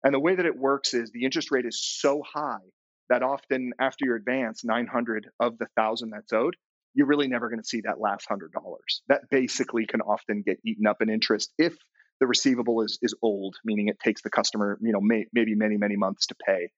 And 0.04 0.14
the 0.14 0.20
way 0.20 0.34
that 0.34 0.46
it 0.46 0.56
works 0.56 0.94
is 0.94 1.10
the 1.10 1.24
interest 1.24 1.50
rate 1.50 1.66
is 1.66 1.80
so 1.82 2.22
high 2.22 2.64
that 3.08 3.22
often 3.22 3.72
after 3.80 4.04
your 4.04 4.16
advance 4.16 4.64
900 4.64 5.28
of 5.40 5.58
the 5.58 5.66
1000 5.74 6.10
that's 6.10 6.32
owed, 6.32 6.56
you're 6.94 7.06
really 7.06 7.28
never 7.28 7.48
going 7.48 7.60
to 7.60 7.66
see 7.66 7.82
that 7.82 8.00
last 8.00 8.26
$100. 8.28 8.50
That 9.08 9.22
basically 9.30 9.86
can 9.86 10.00
often 10.00 10.42
get 10.42 10.58
eaten 10.64 10.86
up 10.86 11.02
in 11.02 11.08
interest 11.08 11.52
if 11.58 11.76
the 12.20 12.26
receivable 12.26 12.82
is 12.82 12.98
is 13.02 13.14
old, 13.22 13.56
meaning 13.64 13.88
it 13.88 14.00
takes 14.00 14.22
the 14.22 14.30
customer, 14.30 14.78
you 14.82 14.92
know, 14.92 15.00
may, 15.00 15.26
maybe 15.32 15.54
many 15.54 15.76
many 15.76 15.96
months 15.96 16.26
to 16.26 16.34
pay. 16.44 16.70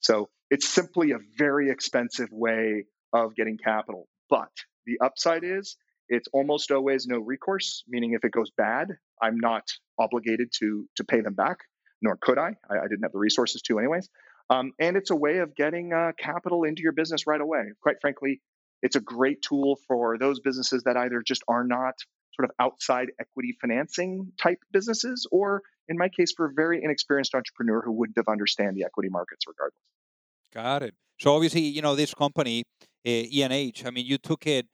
So 0.00 0.28
it's 0.50 0.68
simply 0.68 1.12
a 1.12 1.18
very 1.38 1.70
expensive 1.70 2.28
way 2.32 2.86
of 3.12 3.36
getting 3.36 3.58
capital. 3.58 4.08
But 4.28 4.50
the 4.86 4.98
upside 5.04 5.44
is 5.44 5.76
it's 6.08 6.28
almost 6.32 6.72
always 6.72 7.06
no 7.06 7.18
recourse, 7.18 7.84
meaning 7.86 8.14
if 8.14 8.24
it 8.24 8.32
goes 8.32 8.50
bad, 8.56 8.88
I'm 9.22 9.38
not 9.38 9.68
obligated 9.98 10.50
to 10.58 10.88
to 10.96 11.04
pay 11.04 11.20
them 11.20 11.34
back, 11.34 11.58
nor 12.02 12.16
could 12.20 12.38
I. 12.38 12.56
I, 12.68 12.78
I 12.78 12.88
didn't 12.88 13.02
have 13.02 13.12
the 13.12 13.18
resources 13.18 13.62
to, 13.62 13.78
anyways. 13.78 14.08
Um, 14.48 14.72
and 14.78 14.96
it's 14.96 15.10
a 15.10 15.16
way 15.16 15.38
of 15.38 15.54
getting 15.54 15.92
uh, 15.92 16.12
capital 16.18 16.64
into 16.64 16.82
your 16.82 16.92
business 16.92 17.26
right 17.26 17.40
away. 17.40 17.62
Quite 17.82 18.00
frankly, 18.00 18.40
it's 18.82 18.96
a 18.96 19.00
great 19.00 19.42
tool 19.42 19.78
for 19.86 20.18
those 20.18 20.40
businesses 20.40 20.82
that 20.84 20.96
either 20.96 21.22
just 21.22 21.42
are 21.46 21.64
not 21.64 21.94
sort 22.34 22.48
of 22.48 22.54
outside 22.58 23.08
equity 23.20 23.56
financing 23.60 24.32
type 24.40 24.58
businesses, 24.72 25.26
or 25.30 25.62
in 25.88 25.96
my 25.98 26.08
case, 26.08 26.32
for 26.36 26.46
a 26.46 26.52
very 26.52 26.82
inexperienced 26.82 27.34
entrepreneur 27.34 27.82
who 27.82 27.92
wouldn't 27.92 28.16
have 28.16 28.28
understand 28.28 28.76
the 28.76 28.84
equity 28.84 29.08
markets 29.08 29.44
regardless. 29.46 29.78
Got 30.52 30.82
it. 30.82 30.94
So 31.20 31.34
obviously, 31.34 31.62
you 31.62 31.82
know, 31.82 31.94
this 31.94 32.14
company, 32.14 32.64
uh, 33.06 33.10
E&H, 33.10 33.84
I 33.84 33.90
mean, 33.90 34.06
you 34.06 34.18
took 34.18 34.46
it 34.46 34.66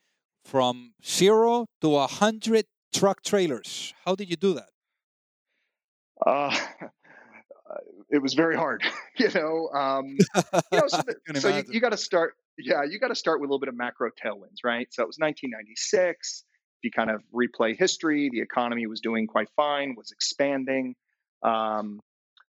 from 0.45 0.93
zero 1.05 1.65
to 1.81 1.97
a 1.97 2.07
hundred 2.07 2.65
truck 2.93 3.21
trailers. 3.21 3.93
How 4.05 4.15
did 4.15 4.29
you 4.29 4.37
do 4.37 4.53
that? 4.53 4.69
Uh, 6.25 6.55
it 8.09 8.21
was 8.21 8.33
very 8.33 8.55
hard, 8.55 8.83
you 9.17 9.29
know. 9.29 9.69
Um, 9.69 10.17
you 10.71 10.79
know 10.79 10.87
so, 10.87 11.01
the, 11.27 11.41
so 11.41 11.49
you, 11.49 11.63
you 11.69 11.79
got 11.79 11.89
to 11.89 11.97
start. 11.97 12.35
Yeah, 12.57 12.83
you 12.83 12.99
got 12.99 13.09
to 13.09 13.15
start 13.15 13.39
with 13.39 13.49
a 13.49 13.51
little 13.51 13.59
bit 13.59 13.69
of 13.69 13.75
macro 13.75 14.09
tailwinds, 14.09 14.63
right? 14.63 14.87
So 14.91 15.03
it 15.03 15.07
was 15.07 15.17
1996. 15.19 16.43
If 16.79 16.83
you 16.83 16.91
kind 16.91 17.09
of 17.09 17.23
replay 17.33 17.77
history, 17.77 18.29
the 18.31 18.41
economy 18.41 18.87
was 18.87 19.01
doing 19.01 19.27
quite 19.27 19.49
fine, 19.55 19.95
was 19.95 20.11
expanding. 20.11 20.95
Um, 21.43 21.99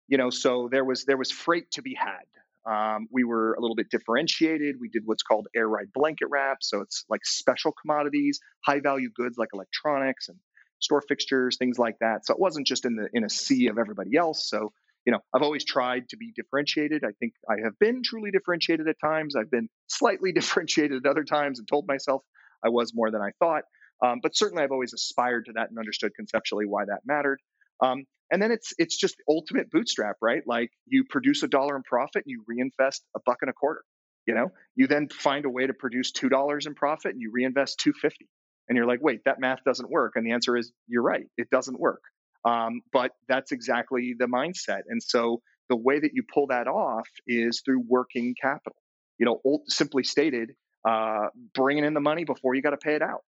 you 0.08 0.18
know, 0.18 0.30
so 0.30 0.70
there 0.72 0.84
was 0.84 1.06
there 1.06 1.18
was 1.18 1.32
freight 1.32 1.72
to 1.72 1.82
be 1.82 1.96
had. 1.96 2.26
Um, 2.66 3.08
we 3.12 3.24
were 3.24 3.54
a 3.54 3.62
little 3.62 3.76
bit 3.76 3.92
differentiated. 3.92 4.78
We 4.80 4.90
did 4.90 5.04
what's 5.06 5.22
called 5.22 5.48
air 5.56 5.68
ride 5.68 5.94
blanket 5.94 6.28
wrap. 6.32 6.58
So 6.62 6.82
it's 6.82 7.06
like 7.10 7.24
special 7.24 7.72
commodities, 7.72 8.40
high 8.66 8.80
value 8.80 9.10
goods 9.16 9.38
like 9.38 9.50
electronics 9.54 10.30
and 10.30 10.38
store 10.80 11.04
fixtures, 11.08 11.58
things 11.58 11.78
like 11.78 12.00
that. 12.00 12.26
So 12.26 12.34
it 12.34 12.40
wasn't 12.40 12.66
just 12.66 12.86
in 12.86 12.96
the 12.96 13.08
in 13.14 13.24
a 13.24 13.30
sea 13.30 13.68
of 13.68 13.78
everybody 13.78 14.16
else. 14.16 14.50
So 14.50 14.74
you 15.06 15.12
know, 15.12 15.20
I've 15.34 15.44
always 15.44 15.64
tried 15.64 16.10
to 16.10 16.18
be 16.18 16.32
differentiated. 16.36 17.04
I 17.04 17.12
think 17.20 17.34
I 17.50 17.56
have 17.64 17.78
been 17.80 18.02
truly 18.04 18.32
differentiated 18.32 18.88
at 18.88 18.96
times. 19.00 19.36
I've 19.36 19.52
been 19.52 19.70
slightly 19.88 20.32
differentiated 20.34 21.06
at 21.06 21.10
other 21.10 21.24
times 21.24 21.60
and 21.60 21.68
told 21.68 21.88
myself 21.88 22.24
I 22.64 22.70
was 22.70 22.94
more 22.94 23.12
than 23.12 23.22
I 23.22 23.32
thought. 23.40 23.64
Um, 24.04 24.20
but 24.22 24.36
certainly, 24.36 24.64
I've 24.64 24.72
always 24.72 24.94
aspired 24.94 25.46
to 25.46 25.54
that 25.54 25.70
and 25.70 25.80
understood 25.80 26.12
conceptually 26.16 26.66
why 26.66 26.86
that 26.86 27.02
mattered. 27.06 27.40
Um, 27.82 28.06
and 28.32 28.42
then 28.42 28.52
it's 28.52 28.74
it's 28.78 28.98
just 28.98 29.16
ultimate 29.30 29.70
bootstrap, 29.72 30.18
right? 30.22 30.42
Like 30.46 30.72
you 30.88 31.06
produce 31.10 31.44
a 31.44 31.48
dollar 31.48 31.76
in 31.76 31.84
profit 31.84 32.24
and 32.26 32.32
you 32.32 32.44
reinvest 32.48 33.04
a 33.16 33.20
buck 33.26 33.38
and 33.42 33.50
a 33.50 33.54
quarter. 33.54 33.84
You 34.26 34.34
know, 34.34 34.52
you 34.76 34.88
then 34.88 35.08
find 35.10 35.46
a 35.46 35.50
way 35.50 35.68
to 35.68 35.74
produce 35.74 36.12
two 36.12 36.30
dollars 36.30 36.66
in 36.66 36.74
profit 36.74 37.12
and 37.12 37.22
you 37.22 37.32
reinvest 37.32 37.80
two 37.80 37.94
fifty. 37.94 38.28
And 38.68 38.76
you're 38.76 38.88
like, 38.88 39.00
wait, 39.02 39.22
that 39.26 39.40
math 39.40 39.64
doesn't 39.64 39.92
work. 39.92 40.14
And 40.16 40.26
the 40.26 40.32
answer 40.32 40.58
is, 40.58 40.72
you're 40.88 41.04
right, 41.04 41.28
it 41.38 41.52
doesn't 41.52 41.80
work. 41.80 42.02
Um, 42.46 42.82
but 42.94 43.12
that's 43.28 43.52
exactly 43.52 44.16
the 44.18 44.28
mindset. 44.28 44.82
And 44.88 45.02
so 45.02 45.42
the 45.70 45.76
way 45.76 46.00
that 46.00 46.12
you 46.14 46.24
pull 46.32 46.48
that 46.48 46.68
off 46.68 47.08
is 47.28 47.62
through 47.66 47.84
working 47.88 48.36
capital. 48.40 48.76
You 49.18 49.26
know, 49.26 49.60
simply 49.68 50.04
stated, 50.04 50.52
uh, 50.88 51.28
bringing 51.54 51.84
in 51.86 51.94
the 51.94 52.02
money 52.02 52.26
before 52.26 52.54
you 52.54 52.62
got 52.62 52.72
to 52.72 52.78
pay 52.78 52.96
it 52.96 53.02
out. 53.02 53.22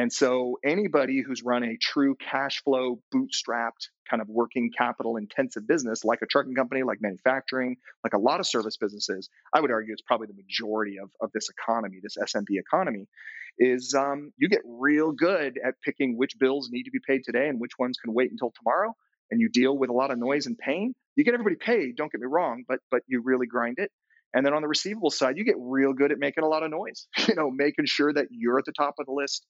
And 0.00 0.10
so 0.10 0.58
anybody 0.64 1.20
who's 1.20 1.42
run 1.42 1.62
a 1.62 1.76
true 1.76 2.16
cash 2.16 2.62
flow 2.64 3.02
bootstrapped 3.14 3.90
kind 4.08 4.22
of 4.22 4.30
working 4.30 4.70
capital 4.76 5.18
intensive 5.18 5.68
business 5.68 6.06
like 6.06 6.22
a 6.22 6.26
trucking 6.26 6.54
company, 6.54 6.82
like 6.82 7.02
manufacturing, 7.02 7.76
like 8.02 8.14
a 8.14 8.18
lot 8.18 8.40
of 8.40 8.46
service 8.46 8.78
businesses, 8.78 9.28
I 9.54 9.60
would 9.60 9.70
argue 9.70 9.92
it's 9.92 10.00
probably 10.00 10.28
the 10.28 10.42
majority 10.42 10.96
of, 10.98 11.10
of 11.20 11.30
this 11.32 11.50
economy, 11.50 11.98
this 12.02 12.16
SMB 12.16 12.46
economy, 12.48 13.08
is 13.58 13.94
um, 13.94 14.32
you 14.38 14.48
get 14.48 14.62
real 14.64 15.12
good 15.12 15.60
at 15.62 15.74
picking 15.84 16.16
which 16.16 16.38
bills 16.38 16.70
need 16.72 16.84
to 16.84 16.90
be 16.90 17.00
paid 17.06 17.20
today 17.22 17.48
and 17.48 17.60
which 17.60 17.78
ones 17.78 17.98
can 18.02 18.14
wait 18.14 18.30
until 18.30 18.54
tomorrow. 18.56 18.96
And 19.30 19.38
you 19.38 19.50
deal 19.50 19.76
with 19.76 19.90
a 19.90 19.92
lot 19.92 20.10
of 20.10 20.18
noise 20.18 20.46
and 20.46 20.56
pain. 20.56 20.94
You 21.14 21.24
get 21.24 21.34
everybody 21.34 21.56
paid, 21.56 21.96
don't 21.96 22.10
get 22.10 22.22
me 22.22 22.26
wrong, 22.26 22.64
but 22.66 22.80
but 22.90 23.02
you 23.06 23.20
really 23.22 23.46
grind 23.46 23.78
it. 23.78 23.90
And 24.32 24.46
then 24.46 24.54
on 24.54 24.62
the 24.62 24.68
receivable 24.68 25.10
side, 25.10 25.36
you 25.36 25.44
get 25.44 25.56
real 25.58 25.92
good 25.92 26.10
at 26.10 26.18
making 26.18 26.44
a 26.44 26.48
lot 26.48 26.62
of 26.62 26.70
noise, 26.70 27.06
you 27.28 27.34
know, 27.34 27.50
making 27.50 27.84
sure 27.84 28.10
that 28.14 28.28
you're 28.30 28.58
at 28.58 28.64
the 28.64 28.72
top 28.72 28.94
of 28.98 29.04
the 29.04 29.12
list 29.12 29.44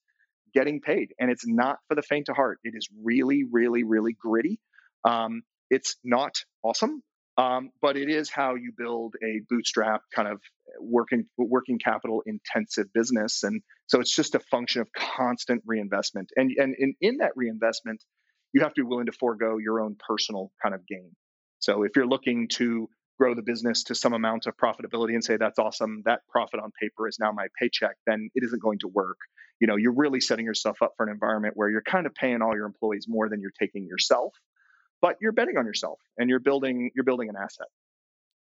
getting 0.53 0.81
paid. 0.81 1.13
And 1.19 1.31
it's 1.31 1.45
not 1.45 1.77
for 1.87 1.95
the 1.95 2.01
faint 2.01 2.29
of 2.29 2.35
heart. 2.35 2.59
It 2.63 2.73
is 2.75 2.87
really, 3.03 3.43
really, 3.49 3.83
really 3.83 4.15
gritty. 4.19 4.59
Um, 5.07 5.43
it's 5.69 5.95
not 6.03 6.35
awesome, 6.63 7.01
um, 7.37 7.71
but 7.81 7.97
it 7.97 8.09
is 8.09 8.29
how 8.29 8.55
you 8.55 8.73
build 8.77 9.15
a 9.23 9.41
bootstrap 9.49 10.01
kind 10.13 10.27
of 10.27 10.41
working 10.79 11.25
working 11.37 11.79
capital 11.79 12.21
intensive 12.25 12.87
business. 12.93 13.43
And 13.43 13.61
so 13.87 13.99
it's 13.99 14.15
just 14.15 14.35
a 14.35 14.39
function 14.39 14.81
of 14.81 14.89
constant 14.93 15.63
reinvestment. 15.65 16.29
And 16.35 16.51
and 16.57 16.75
in, 16.77 16.95
in 17.01 17.17
that 17.17 17.31
reinvestment, 17.35 18.03
you 18.53 18.61
have 18.61 18.73
to 18.73 18.83
be 18.83 18.87
willing 18.87 19.05
to 19.07 19.13
forego 19.13 19.57
your 19.57 19.79
own 19.81 19.95
personal 20.07 20.51
kind 20.61 20.75
of 20.75 20.85
gain. 20.85 21.11
So 21.59 21.83
if 21.83 21.91
you're 21.95 22.07
looking 22.07 22.47
to 22.53 22.89
grow 23.21 23.35
the 23.35 23.43
business 23.43 23.83
to 23.83 23.93
some 23.93 24.13
amount 24.13 24.47
of 24.47 24.57
profitability 24.57 25.13
and 25.13 25.23
say 25.23 25.37
that's 25.37 25.59
awesome, 25.59 26.01
that 26.05 26.21
profit 26.27 26.59
on 26.59 26.71
paper 26.81 27.07
is 27.07 27.19
now 27.19 27.31
my 27.31 27.47
paycheck, 27.59 27.95
then 28.07 28.29
it 28.33 28.43
isn't 28.43 28.61
going 28.61 28.79
to 28.79 28.87
work. 28.87 29.17
You 29.59 29.67
know 29.67 29.75
you're 29.75 29.99
really 30.03 30.21
setting 30.21 30.45
yourself 30.45 30.81
up 30.81 30.93
for 30.97 31.05
an 31.05 31.11
environment 31.11 31.53
where 31.55 31.69
you're 31.69 31.83
kind 31.83 32.07
of 32.07 32.15
paying 32.15 32.41
all 32.41 32.55
your 32.55 32.65
employees 32.65 33.05
more 33.07 33.29
than 33.29 33.41
you're 33.41 33.57
taking 33.59 33.85
yourself 33.85 34.33
but 35.01 35.17
you're 35.19 35.31
betting 35.31 35.57
on 35.57 35.65
yourself 35.65 35.99
and 36.17 36.29
you're 36.29 36.39
building 36.39 36.91
you're 36.95 37.03
building 37.03 37.29
an 37.29 37.35
asset. 37.35 37.67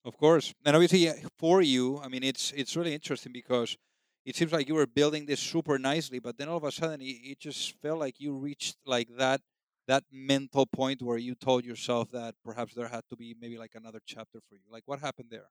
Of 0.04 0.18
course. 0.18 0.54
And 0.66 0.76
obviously 0.76 1.12
for 1.38 1.62
you 1.62 2.00
i 2.04 2.08
mean 2.08 2.24
it's 2.24 2.52
it's 2.56 2.76
really 2.76 2.94
interesting 2.94 3.32
because 3.32 3.78
it 4.26 4.36
seems 4.36 4.52
like 4.52 4.68
you 4.68 4.76
were 4.76 4.88
building 4.88 5.26
this 5.26 5.40
super 5.40 5.78
nicely 5.78 6.20
but 6.20 6.38
then 6.38 6.48
all 6.50 6.58
of 6.58 6.64
a 6.64 6.72
sudden 6.72 7.02
it, 7.02 7.20
it 7.32 7.40
just 7.40 7.76
felt 7.82 8.00
like 8.00 8.16
you 8.20 8.34
reached 8.34 8.78
like 8.86 9.10
that 9.18 9.42
that 9.88 10.04
mental 10.12 10.66
point 10.66 11.02
where 11.02 11.18
you 11.18 11.36
told 11.36 11.64
yourself 11.64 12.12
that 12.12 12.36
perhaps 12.44 12.74
there 12.74 12.88
had 12.88 13.04
to 13.10 13.16
be 13.16 13.36
maybe 13.40 13.58
like 13.58 13.76
another 13.76 14.00
chapter 14.06 14.40
for 14.50 14.56
you 14.56 14.62
like 14.72 14.84
what 14.86 15.00
happened 15.00 15.30
there 15.30 15.48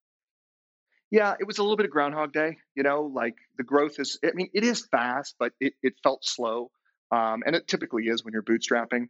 yeah, 1.15 1.35
it 1.39 1.47
was 1.47 1.59
a 1.59 1.63
little 1.63 1.77
bit 1.77 1.87
of 1.87 1.93
Groundhog 1.93 2.33
Day. 2.33 2.57
You 2.75 2.83
know, 2.83 3.03
like 3.03 3.37
the 3.57 3.63
growth 3.63 4.01
is, 4.01 4.19
I 4.25 4.33
mean, 4.35 4.49
it 4.53 4.65
is 4.65 4.85
fast, 4.87 5.37
but 5.39 5.53
it, 5.61 5.75
it 5.81 5.95
felt 6.03 6.25
slow. 6.25 6.73
Um, 7.13 7.45
and 7.47 7.55
it 7.55 7.69
typically 7.69 8.05
is 8.05 8.25
when 8.25 8.33
you're 8.33 8.43
bootstrapping. 8.43 9.07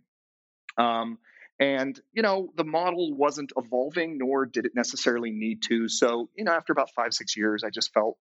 Um, 0.76 1.18
and, 1.58 1.98
you 2.12 2.22
know, 2.22 2.50
the 2.56 2.64
model 2.64 3.14
wasn't 3.14 3.52
evolving, 3.56 4.18
nor 4.18 4.44
did 4.44 4.66
it 4.66 4.72
necessarily 4.74 5.30
need 5.30 5.62
to. 5.68 5.88
So, 5.88 6.28
you 6.36 6.44
know, 6.44 6.52
after 6.52 6.74
about 6.74 6.90
five, 6.94 7.14
six 7.14 7.38
years, 7.38 7.62
I 7.64 7.70
just 7.70 7.94
felt 7.94 8.18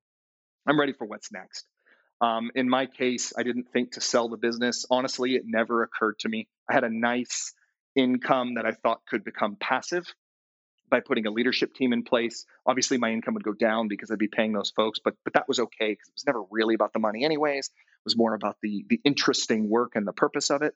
I'm 0.66 0.80
ready 0.80 0.94
for 0.94 1.06
what's 1.06 1.32
next. 1.32 1.66
Um, 2.22 2.52
in 2.56 2.70
my 2.70 2.86
case, 2.86 3.34
I 3.38 3.44
didn't 3.44 3.74
think 3.74 3.94
to 3.94 4.02
sell 4.02 4.30
the 4.30 4.38
business. 4.38 4.86
Honestly, 4.90 5.36
it 5.36 5.44
never 5.46 5.84
occurred 5.84 6.20
to 6.20 6.30
me. 6.30 6.48
I 6.70 6.74
had 6.74 6.84
a 6.84 6.90
nice 6.90 7.54
income 7.96 8.56
that 8.56 8.66
I 8.66 8.72
thought 8.72 9.02
could 9.08 9.24
become 9.24 9.58
passive 9.60 10.06
by 10.90 11.00
putting 11.00 11.26
a 11.26 11.32
leadership 11.32 11.74
team 11.74 11.94
in 11.94 12.04
place. 12.04 12.46
Obviously, 12.66 12.98
my 12.98 13.12
income 13.12 13.34
would 13.34 13.44
go 13.44 13.54
down 13.54 13.88
because 13.88 14.12
I'd 14.12 14.20
be 14.20 14.28
paying 14.28 14.54
those 14.54 14.72
folks, 14.72 15.00
but 15.04 15.16
but 15.24 15.34
that 15.34 15.48
was 15.48 15.60
okay 15.60 15.90
because 15.90 16.08
it 16.08 16.14
was 16.16 16.26
never 16.26 16.44
really 16.52 16.76
about 16.76 16.94
the 16.94 17.00
money, 17.00 17.24
anyways. 17.26 17.68
It 17.68 18.06
was 18.06 18.18
more 18.18 18.34
about 18.34 18.58
the 18.62 18.86
the 18.90 19.00
interesting 19.04 19.70
work 19.70 19.94
and 19.96 20.08
the 20.08 20.14
purpose 20.14 20.50
of 20.50 20.62
it. 20.62 20.76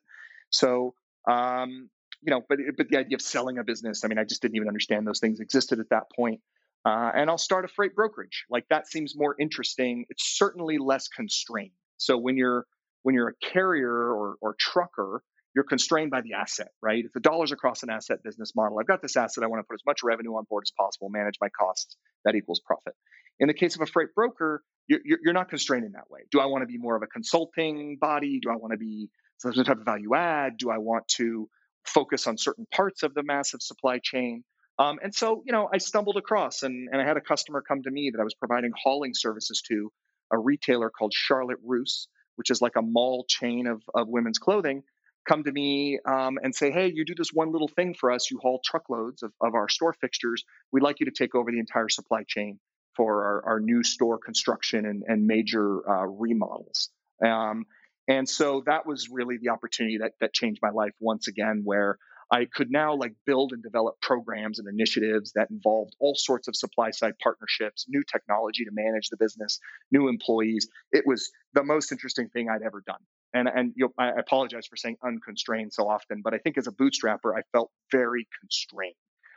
So, 0.50 0.94
um, 1.28 1.88
you 2.22 2.30
know, 2.30 2.42
but 2.48 2.58
but 2.76 2.88
the 2.88 2.98
idea 2.98 3.16
of 3.16 3.22
selling 3.22 3.58
a 3.58 3.64
business, 3.64 4.04
I 4.04 4.08
mean, 4.08 4.18
I 4.18 4.24
just 4.24 4.42
didn't 4.42 4.56
even 4.56 4.68
understand 4.68 5.06
those 5.06 5.20
things 5.20 5.40
existed 5.40 5.78
at 5.78 5.90
that 5.90 6.04
point. 6.14 6.40
Uh, 6.84 7.10
and 7.14 7.28
I'll 7.28 7.38
start 7.38 7.64
a 7.64 7.68
freight 7.68 7.94
brokerage. 7.94 8.44
Like 8.48 8.64
that 8.70 8.88
seems 8.88 9.16
more 9.16 9.34
interesting. 9.38 10.06
It's 10.08 10.36
certainly 10.36 10.78
less 10.78 11.08
constrained. 11.08 11.72
So 11.96 12.16
when 12.16 12.36
you're 12.36 12.66
when 13.02 13.14
you're 13.14 13.28
a 13.28 13.46
carrier 13.52 13.90
or, 13.90 14.36
or 14.40 14.54
trucker, 14.58 15.22
you're 15.54 15.64
constrained 15.64 16.10
by 16.10 16.20
the 16.20 16.34
asset, 16.34 16.68
right? 16.82 17.04
If 17.04 17.12
the 17.12 17.20
dollars 17.20 17.52
across 17.52 17.82
an 17.82 17.90
asset 17.90 18.22
business 18.22 18.52
model, 18.54 18.78
I've 18.78 18.86
got 18.86 19.02
this 19.02 19.16
asset, 19.16 19.44
I 19.44 19.46
want 19.46 19.60
to 19.60 19.64
put 19.64 19.74
as 19.74 19.82
much 19.86 20.00
revenue 20.02 20.32
on 20.32 20.44
board 20.48 20.64
as 20.64 20.72
possible, 20.78 21.08
manage 21.08 21.36
my 21.40 21.48
costs, 21.48 21.96
that 22.24 22.34
equals 22.34 22.60
profit. 22.60 22.94
In 23.40 23.48
the 23.48 23.54
case 23.54 23.74
of 23.76 23.82
a 23.82 23.86
freight 23.86 24.14
broker, 24.14 24.62
you're, 24.88 25.00
you're 25.04 25.34
not 25.34 25.48
constrained 25.48 25.84
in 25.84 25.92
that 25.92 26.10
way. 26.10 26.20
Do 26.30 26.40
I 26.40 26.46
want 26.46 26.62
to 26.62 26.66
be 26.66 26.78
more 26.78 26.96
of 26.96 27.02
a 27.02 27.06
consulting 27.06 27.98
body? 28.00 28.40
Do 28.40 28.50
I 28.50 28.56
want 28.56 28.72
to 28.72 28.78
be 28.78 29.08
some 29.38 29.52
type 29.52 29.78
of 29.78 29.84
value 29.84 30.14
add? 30.14 30.56
Do 30.58 30.70
I 30.70 30.78
want 30.78 31.06
to 31.16 31.48
focus 31.84 32.26
on 32.26 32.36
certain 32.36 32.66
parts 32.74 33.02
of 33.02 33.14
the 33.14 33.22
massive 33.22 33.62
supply 33.62 34.00
chain? 34.02 34.44
Um, 34.78 34.98
and 35.02 35.14
so, 35.14 35.42
you 35.44 35.52
know, 35.52 35.68
I 35.72 35.78
stumbled 35.78 36.16
across 36.16 36.62
and, 36.62 36.88
and 36.92 37.00
I 37.00 37.04
had 37.04 37.16
a 37.16 37.20
customer 37.20 37.62
come 37.66 37.82
to 37.82 37.90
me 37.90 38.10
that 38.12 38.20
I 38.20 38.24
was 38.24 38.34
providing 38.34 38.72
hauling 38.80 39.12
services 39.14 39.62
to, 39.68 39.90
a 40.30 40.38
retailer 40.38 40.90
called 40.90 41.12
Charlotte 41.14 41.58
Russe, 41.64 42.06
which 42.36 42.50
is 42.50 42.60
like 42.60 42.76
a 42.76 42.82
mall 42.82 43.24
chain 43.28 43.66
of, 43.66 43.82
of 43.94 44.08
women's 44.08 44.38
clothing 44.38 44.82
come 45.28 45.44
to 45.44 45.52
me 45.52 45.98
um, 46.04 46.38
and 46.42 46.54
say, 46.54 46.70
hey, 46.70 46.90
you 46.92 47.04
do 47.04 47.14
this 47.16 47.30
one 47.32 47.52
little 47.52 47.68
thing 47.68 47.94
for 47.94 48.10
us. 48.10 48.30
You 48.30 48.38
haul 48.42 48.60
truckloads 48.64 49.22
of, 49.22 49.32
of 49.40 49.54
our 49.54 49.68
store 49.68 49.94
fixtures. 50.00 50.44
We'd 50.72 50.82
like 50.82 51.00
you 51.00 51.06
to 51.06 51.12
take 51.12 51.34
over 51.34 51.52
the 51.52 51.58
entire 51.58 51.88
supply 51.88 52.22
chain 52.26 52.58
for 52.96 53.24
our, 53.24 53.52
our 53.52 53.60
new 53.60 53.84
store 53.84 54.18
construction 54.18 54.86
and, 54.86 55.04
and 55.06 55.26
major 55.26 55.88
uh, 55.88 56.06
remodels. 56.06 56.90
Um, 57.24 57.66
and 58.08 58.28
so 58.28 58.62
that 58.66 58.86
was 58.86 59.08
really 59.10 59.36
the 59.40 59.50
opportunity 59.50 59.98
that, 59.98 60.12
that 60.20 60.32
changed 60.32 60.60
my 60.62 60.70
life 60.70 60.94
once 60.98 61.28
again, 61.28 61.60
where 61.64 61.98
I 62.30 62.46
could 62.46 62.70
now 62.70 62.96
like 62.96 63.14
build 63.26 63.52
and 63.52 63.62
develop 63.62 64.00
programs 64.00 64.58
and 64.58 64.68
initiatives 64.68 65.32
that 65.34 65.50
involved 65.50 65.94
all 66.00 66.14
sorts 66.16 66.48
of 66.48 66.56
supply 66.56 66.90
side 66.90 67.14
partnerships, 67.22 67.86
new 67.88 68.02
technology 68.02 68.64
to 68.64 68.70
manage 68.72 69.08
the 69.10 69.16
business, 69.18 69.60
new 69.90 70.08
employees. 70.08 70.68
It 70.90 71.04
was 71.06 71.30
the 71.54 71.64
most 71.64 71.92
interesting 71.92 72.28
thing 72.28 72.48
I'd 72.48 72.62
ever 72.62 72.82
done. 72.86 73.00
And 73.34 73.48
and 73.48 73.72
you 73.76 73.86
know, 73.86 73.92
I 73.98 74.10
apologize 74.18 74.66
for 74.66 74.76
saying 74.76 74.96
unconstrained 75.04 75.72
so 75.72 75.88
often, 75.88 76.22
but 76.22 76.34
I 76.34 76.38
think 76.38 76.56
as 76.56 76.66
a 76.66 76.72
bootstrapper, 76.72 77.36
I 77.36 77.42
felt 77.52 77.70
very 77.92 78.26
constrained. 78.40 78.94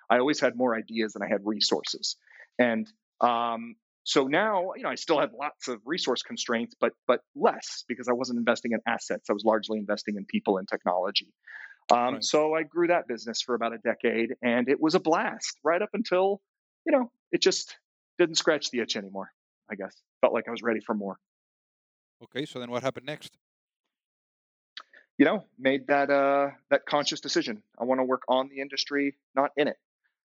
I 0.09 0.19
always 0.19 0.39
had 0.39 0.55
more 0.55 0.75
ideas 0.75 1.13
than 1.13 1.23
I 1.23 1.27
had 1.27 1.41
resources, 1.43 2.15
and 2.57 2.87
um, 3.19 3.75
so 4.03 4.25
now, 4.25 4.71
you 4.75 4.83
know, 4.83 4.89
I 4.89 4.95
still 4.95 5.19
have 5.19 5.31
lots 5.37 5.67
of 5.67 5.79
resource 5.85 6.23
constraints, 6.23 6.75
but 6.79 6.93
but 7.07 7.19
less 7.35 7.83
because 7.87 8.07
I 8.07 8.13
wasn't 8.13 8.39
investing 8.39 8.71
in 8.71 8.79
assets. 8.87 9.29
I 9.29 9.33
was 9.33 9.43
largely 9.45 9.77
investing 9.77 10.15
in 10.17 10.25
people 10.25 10.57
and 10.57 10.67
technology. 10.67 11.33
Um, 11.91 12.15
right. 12.15 12.23
So 12.23 12.53
I 12.53 12.63
grew 12.63 12.87
that 12.87 13.07
business 13.07 13.41
for 13.41 13.53
about 13.53 13.73
a 13.73 13.77
decade, 13.77 14.33
and 14.41 14.69
it 14.69 14.79
was 14.79 14.95
a 14.95 14.99
blast 14.99 15.57
right 15.63 15.81
up 15.81 15.89
until, 15.93 16.41
you 16.85 16.91
know, 16.91 17.11
it 17.31 17.41
just 17.41 17.75
didn't 18.17 18.35
scratch 18.35 18.71
the 18.71 18.79
itch 18.79 18.95
anymore. 18.95 19.31
I 19.69 19.75
guess 19.75 19.95
felt 20.21 20.33
like 20.33 20.47
I 20.47 20.51
was 20.51 20.63
ready 20.63 20.79
for 20.79 20.95
more. 20.95 21.17
Okay, 22.23 22.45
so 22.45 22.59
then 22.59 22.71
what 22.71 22.83
happened 22.83 23.05
next? 23.05 23.37
You 25.21 25.25
know, 25.25 25.45
made 25.59 25.85
that 25.85 26.09
uh, 26.09 26.49
that 26.71 26.87
conscious 26.87 27.19
decision. 27.19 27.61
I 27.79 27.83
want 27.83 27.99
to 27.99 28.03
work 28.03 28.23
on 28.27 28.49
the 28.49 28.59
industry, 28.59 29.15
not 29.35 29.51
in 29.55 29.67
it. 29.67 29.77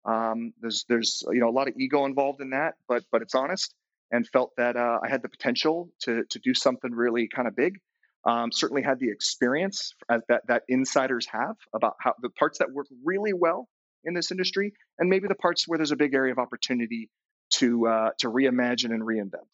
Um, 0.03 0.51
there's 0.62 0.84
there's 0.89 1.24
you 1.31 1.39
know 1.39 1.48
a 1.48 1.51
lot 1.51 1.67
of 1.67 1.75
ego 1.77 2.05
involved 2.05 2.41
in 2.41 2.50
that, 2.50 2.74
but 2.88 3.03
but 3.12 3.22
it's 3.22 3.36
honest, 3.36 3.75
and 4.10 4.27
felt 4.27 4.51
that 4.58 4.77
uh, 4.77 4.98
I 5.03 5.08
had 5.08 5.22
the 5.22 5.29
potential 5.29 5.91
to 6.05 6.24
to 6.31 6.39
do 6.39 6.55
something 6.55 6.91
really 6.91 7.27
kind 7.27 7.48
of 7.48 7.55
big. 7.55 7.77
Um, 8.25 8.51
certainly 8.51 8.81
had 8.81 9.00
the 9.00 9.12
experience 9.12 9.93
that 10.10 10.48
that 10.48 10.63
insiders 10.67 11.27
have 11.27 11.58
about 11.72 11.98
how 12.00 12.15
the 12.19 12.31
parts 12.31 12.58
that 12.58 12.72
work 12.72 12.88
really 13.05 13.34
well 13.34 13.69
in 14.03 14.15
this 14.15 14.31
industry, 14.31 14.74
and 14.98 15.08
maybe 15.08 15.27
the 15.27 15.36
parts 15.36 15.67
where 15.67 15.77
there's 15.77 15.91
a 15.91 15.98
big 15.98 16.15
area 16.15 16.31
of 16.31 16.39
opportunity 16.39 17.12
to 17.58 17.86
uh, 17.86 18.10
to 18.22 18.27
reimagine 18.31 18.91
and 18.91 19.03
reinvent. 19.03 19.46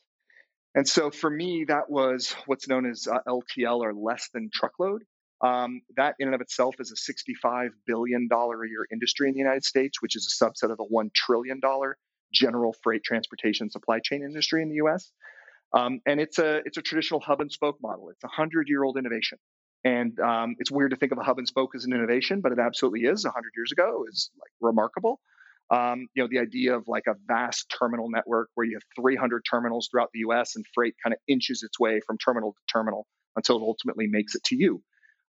And 0.75 0.87
so 0.87 1.11
for 1.11 1.29
me, 1.29 1.65
that 1.67 1.89
was 1.89 2.33
what's 2.45 2.69
known 2.69 2.85
as 2.85 3.05
uh, 3.05 3.19
LTL 3.27 3.81
or 3.81 3.93
less 3.93 4.29
than 4.33 4.49
truckload. 4.53 5.03
Um, 5.41 5.81
that 5.97 6.15
in 6.19 6.27
and 6.27 6.35
of 6.35 6.41
itself 6.41 6.75
is 6.79 6.91
a 6.91 7.45
$65 7.45 7.69
billion 7.85 8.29
a 8.31 8.69
year 8.69 8.87
industry 8.91 9.27
in 9.27 9.33
the 9.33 9.39
United 9.39 9.65
States, 9.65 10.01
which 10.01 10.15
is 10.15 10.39
a 10.41 10.43
subset 10.43 10.71
of 10.71 10.77
the 10.77 10.85
$1 10.85 11.13
trillion 11.13 11.59
general 12.33 12.75
freight 12.83 13.03
transportation 13.03 13.69
supply 13.69 13.99
chain 13.99 14.23
industry 14.23 14.61
in 14.61 14.69
the 14.69 14.75
US. 14.75 15.11
Um, 15.73 15.99
and 16.05 16.21
it's 16.21 16.39
a, 16.39 16.61
it's 16.65 16.77
a 16.77 16.81
traditional 16.81 17.19
hub 17.19 17.41
and 17.41 17.51
spoke 17.51 17.77
model. 17.81 18.09
It's 18.09 18.23
a 18.23 18.27
100 18.27 18.69
year 18.69 18.83
old 18.83 18.97
innovation. 18.97 19.37
And 19.83 20.19
um, 20.19 20.55
it's 20.57 20.71
weird 20.71 20.91
to 20.91 20.97
think 20.97 21.11
of 21.11 21.19
a 21.19 21.23
hub 21.23 21.37
and 21.37 21.47
spoke 21.47 21.75
as 21.75 21.85
an 21.85 21.93
innovation, 21.93 22.41
but 22.41 22.51
it 22.51 22.59
absolutely 22.59 23.01
is. 23.01 23.23
100 23.23 23.51
years 23.55 23.71
ago 23.71 24.05
is 24.09 24.31
like 24.39 24.51
remarkable. 24.61 25.19
Um, 25.69 26.07
you 26.15 26.23
know, 26.23 26.29
the 26.29 26.39
idea 26.39 26.75
of 26.75 26.87
like 26.87 27.05
a 27.07 27.15
vast 27.27 27.73
terminal 27.77 28.09
network 28.09 28.49
where 28.55 28.65
you 28.65 28.75
have 28.75 28.83
300 29.03 29.43
terminals 29.49 29.89
throughout 29.91 30.09
the 30.13 30.19
US 30.19 30.55
and 30.55 30.65
freight 30.73 30.95
kind 31.03 31.13
of 31.13 31.19
inches 31.27 31.61
its 31.61 31.79
way 31.79 31.99
from 32.05 32.17
terminal 32.17 32.53
to 32.53 32.59
terminal 32.71 33.05
until 33.35 33.57
it 33.57 33.61
ultimately 33.61 34.07
makes 34.07 34.33
it 34.33 34.43
to 34.45 34.55
you 34.55 34.81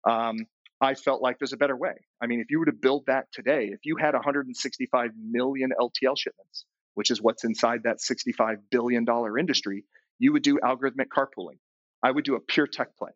um, 0.08 0.46
I 0.80 0.94
felt 0.94 1.23
like 1.23 1.38
there's 1.38 1.52
a 1.52 1.56
better 1.56 1.76
way. 1.76 1.94
I 2.20 2.26
mean, 2.26 2.40
if 2.40 2.50
you 2.50 2.58
were 2.58 2.66
to 2.66 2.73
build 2.73 3.06
that 3.06 3.26
today, 3.32 3.70
if 3.73 3.80
you 3.84 3.96
had 3.96 4.14
165 4.14 5.11
million 5.16 5.70
LTL 5.80 6.18
shipments, 6.18 6.66
which 6.94 7.11
is 7.11 7.23
what's 7.23 7.44
inside 7.44 7.84
that 7.84 7.99
$65 7.99 8.56
billion 8.70 9.06
industry, 9.38 9.84
you 10.18 10.32
would 10.32 10.42
do 10.42 10.58
algorithmic 10.58 11.08
carpooling. 11.16 11.58
I 12.02 12.11
would 12.11 12.25
do 12.25 12.37
a 12.37 12.40
pure 12.40 12.66
tech 12.66 12.96
play. 12.96 13.11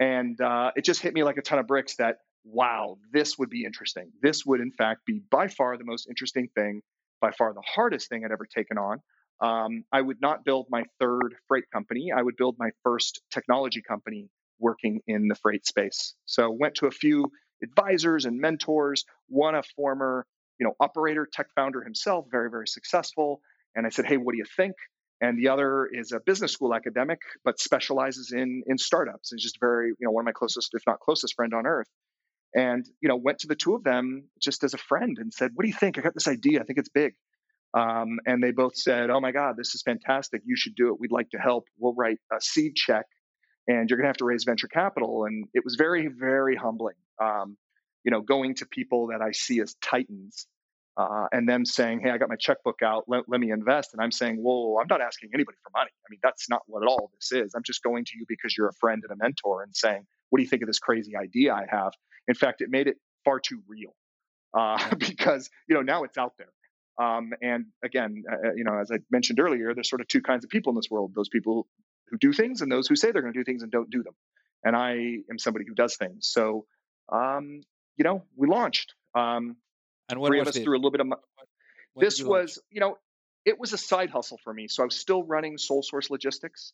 And 0.00 0.40
uh, 0.40 0.72
it 0.74 0.84
just 0.84 1.02
hit 1.02 1.14
me 1.14 1.22
like 1.22 1.36
a 1.36 1.42
ton 1.42 1.58
of 1.58 1.66
bricks 1.66 1.96
that, 1.96 2.18
wow, 2.44 2.98
this 3.12 3.38
would 3.38 3.50
be 3.50 3.64
interesting. 3.64 4.10
This 4.22 4.44
would, 4.44 4.60
in 4.60 4.72
fact, 4.72 5.04
be 5.06 5.20
by 5.30 5.48
far 5.48 5.76
the 5.76 5.84
most 5.84 6.08
interesting 6.08 6.48
thing, 6.54 6.82
by 7.20 7.30
far 7.30 7.52
the 7.52 7.62
hardest 7.62 8.08
thing 8.08 8.24
I'd 8.24 8.32
ever 8.32 8.46
taken 8.46 8.78
on. 8.78 9.00
Um, 9.40 9.84
I 9.92 10.00
would 10.00 10.20
not 10.20 10.44
build 10.44 10.66
my 10.70 10.84
third 10.98 11.34
freight 11.46 11.64
company. 11.72 12.10
I 12.16 12.22
would 12.22 12.36
build 12.36 12.56
my 12.58 12.70
first 12.84 13.22
technology 13.30 13.82
company 13.82 14.28
working 14.58 15.00
in 15.06 15.28
the 15.28 15.34
freight 15.34 15.66
space. 15.66 16.14
So 16.24 16.50
went 16.50 16.76
to 16.76 16.86
a 16.86 16.90
few 16.90 17.26
advisors 17.62 18.24
and 18.24 18.40
mentors, 18.40 19.04
one 19.28 19.54
a 19.54 19.62
former, 19.76 20.26
you 20.58 20.66
know, 20.66 20.74
operator, 20.80 21.26
tech 21.32 21.46
founder 21.54 21.82
himself, 21.82 22.26
very, 22.30 22.50
very 22.50 22.66
successful. 22.66 23.40
And 23.74 23.86
I 23.86 23.90
said, 23.90 24.06
hey, 24.06 24.16
what 24.16 24.32
do 24.32 24.38
you 24.38 24.44
think? 24.56 24.74
And 25.20 25.38
the 25.38 25.48
other 25.48 25.88
is 25.90 26.12
a 26.12 26.18
business 26.18 26.52
school 26.52 26.74
academic, 26.74 27.20
but 27.44 27.60
specializes 27.60 28.32
in 28.32 28.62
in 28.66 28.76
startups. 28.76 29.30
And 29.30 29.40
just 29.40 29.60
very, 29.60 29.88
you 29.88 29.96
know, 30.00 30.10
one 30.10 30.22
of 30.22 30.26
my 30.26 30.32
closest, 30.32 30.70
if 30.74 30.82
not 30.86 30.98
closest 30.98 31.34
friend 31.34 31.54
on 31.54 31.66
earth. 31.66 31.88
And, 32.54 32.84
you 33.00 33.08
know, 33.08 33.16
went 33.16 33.38
to 33.40 33.46
the 33.46 33.54
two 33.54 33.74
of 33.74 33.84
them 33.84 34.28
just 34.40 34.62
as 34.64 34.74
a 34.74 34.78
friend 34.78 35.16
and 35.18 35.32
said, 35.32 35.52
what 35.54 35.62
do 35.62 35.68
you 35.68 35.74
think? 35.74 35.96
I 35.96 36.02
got 36.02 36.12
this 36.12 36.28
idea. 36.28 36.60
I 36.60 36.64
think 36.64 36.78
it's 36.78 36.90
big. 36.90 37.14
Um, 37.72 38.18
and 38.26 38.42
they 38.42 38.50
both 38.50 38.76
said, 38.76 39.08
oh 39.08 39.20
my 39.20 39.32
God, 39.32 39.56
this 39.56 39.74
is 39.74 39.82
fantastic. 39.82 40.42
You 40.44 40.56
should 40.56 40.74
do 40.74 40.88
it. 40.88 41.00
We'd 41.00 41.12
like 41.12 41.30
to 41.30 41.38
help. 41.38 41.64
We'll 41.78 41.94
write 41.94 42.18
a 42.30 42.40
seed 42.40 42.74
check 42.74 43.06
and 43.68 43.88
you're 43.88 43.96
going 43.96 44.04
to 44.04 44.08
have 44.08 44.16
to 44.18 44.24
raise 44.24 44.44
venture 44.44 44.68
capital. 44.68 45.24
And 45.24 45.46
it 45.54 45.64
was 45.64 45.76
very, 45.76 46.08
very 46.08 46.56
humbling. 46.56 46.96
Um, 47.20 47.56
you 48.04 48.10
know, 48.10 48.20
going 48.20 48.54
to 48.56 48.66
people 48.66 49.08
that 49.08 49.22
I 49.22 49.32
see 49.32 49.60
as 49.60 49.74
titans 49.80 50.46
uh, 50.96 51.26
and 51.32 51.48
them 51.48 51.64
saying, 51.64 52.00
"Hey, 52.00 52.10
I 52.10 52.18
got 52.18 52.28
my 52.28 52.36
checkbook 52.36 52.82
out. 52.82 53.04
Let, 53.06 53.24
let 53.28 53.40
me 53.40 53.50
invest." 53.50 53.92
And 53.92 54.02
I'm 54.02 54.12
saying, 54.12 54.36
"Whoa, 54.36 54.78
I'm 54.80 54.86
not 54.90 55.00
asking 55.00 55.30
anybody 55.32 55.56
for 55.62 55.70
money. 55.78 55.90
I 55.90 56.08
mean, 56.10 56.20
that's 56.22 56.50
not 56.50 56.62
what 56.66 56.86
all 56.86 57.10
this 57.14 57.32
is. 57.32 57.54
I'm 57.54 57.62
just 57.62 57.82
going 57.82 58.04
to 58.06 58.12
you 58.18 58.24
because 58.28 58.56
you're 58.56 58.68
a 58.68 58.74
friend 58.74 59.02
and 59.08 59.12
a 59.12 59.22
mentor, 59.22 59.62
and 59.62 59.74
saying, 59.74 60.04
"What 60.30 60.38
do 60.38 60.42
you 60.42 60.48
think 60.48 60.62
of 60.62 60.66
this 60.66 60.78
crazy 60.78 61.16
idea 61.16 61.54
I 61.54 61.66
have?" 61.70 61.92
In 62.28 62.34
fact, 62.34 62.60
it 62.60 62.70
made 62.70 62.88
it 62.88 62.96
far 63.24 63.40
too 63.40 63.62
real 63.68 63.94
uh, 64.54 64.94
because 64.98 65.48
you 65.68 65.74
know 65.74 65.82
now 65.82 66.04
it's 66.04 66.18
out 66.18 66.34
there. 66.38 66.52
Um, 67.00 67.32
and 67.40 67.66
again, 67.82 68.24
uh, 68.30 68.48
uh, 68.48 68.52
you 68.54 68.64
know, 68.64 68.78
as 68.78 68.90
I 68.92 68.98
mentioned 69.10 69.40
earlier, 69.40 69.74
there's 69.74 69.88
sort 69.88 70.02
of 70.02 70.08
two 70.08 70.20
kinds 70.20 70.44
of 70.44 70.50
people 70.50 70.70
in 70.70 70.76
this 70.76 70.90
world: 70.90 71.12
those 71.14 71.30
people 71.30 71.66
who 72.12 72.18
do 72.18 72.32
things 72.32 72.60
and 72.60 72.70
those 72.70 72.86
who 72.86 72.94
say 72.94 73.10
they're 73.10 73.22
going 73.22 73.34
to 73.34 73.40
do 73.40 73.44
things 73.44 73.62
and 73.62 73.72
don't 73.72 73.90
do 73.90 74.04
them. 74.04 74.14
And 74.62 74.76
I 74.76 74.92
am 75.28 75.38
somebody 75.38 75.64
who 75.66 75.74
does 75.74 75.96
things. 75.96 76.28
So, 76.30 76.66
um, 77.10 77.62
you 77.96 78.04
know, 78.04 78.22
we 78.36 78.46
launched. 78.46 78.94
Um, 79.14 79.56
and 80.08 80.20
what 80.20 80.28
three 80.28 80.40
of 80.40 80.46
us 80.46 80.56
through 80.58 80.76
a 80.76 80.78
little 80.78 80.92
bit 80.92 81.00
of. 81.00 81.08
this 81.96 82.20
you 82.20 82.28
was, 82.28 82.60
you 82.70 82.78
know, 82.80 82.96
it 83.44 83.58
was 83.58 83.72
a 83.72 83.78
side 83.78 84.10
hustle 84.10 84.38
for 84.44 84.54
me. 84.54 84.68
So 84.68 84.84
I 84.84 84.86
was 84.86 84.94
still 84.94 85.24
running 85.24 85.58
Sole 85.58 85.82
Source 85.82 86.08
Logistics, 86.10 86.72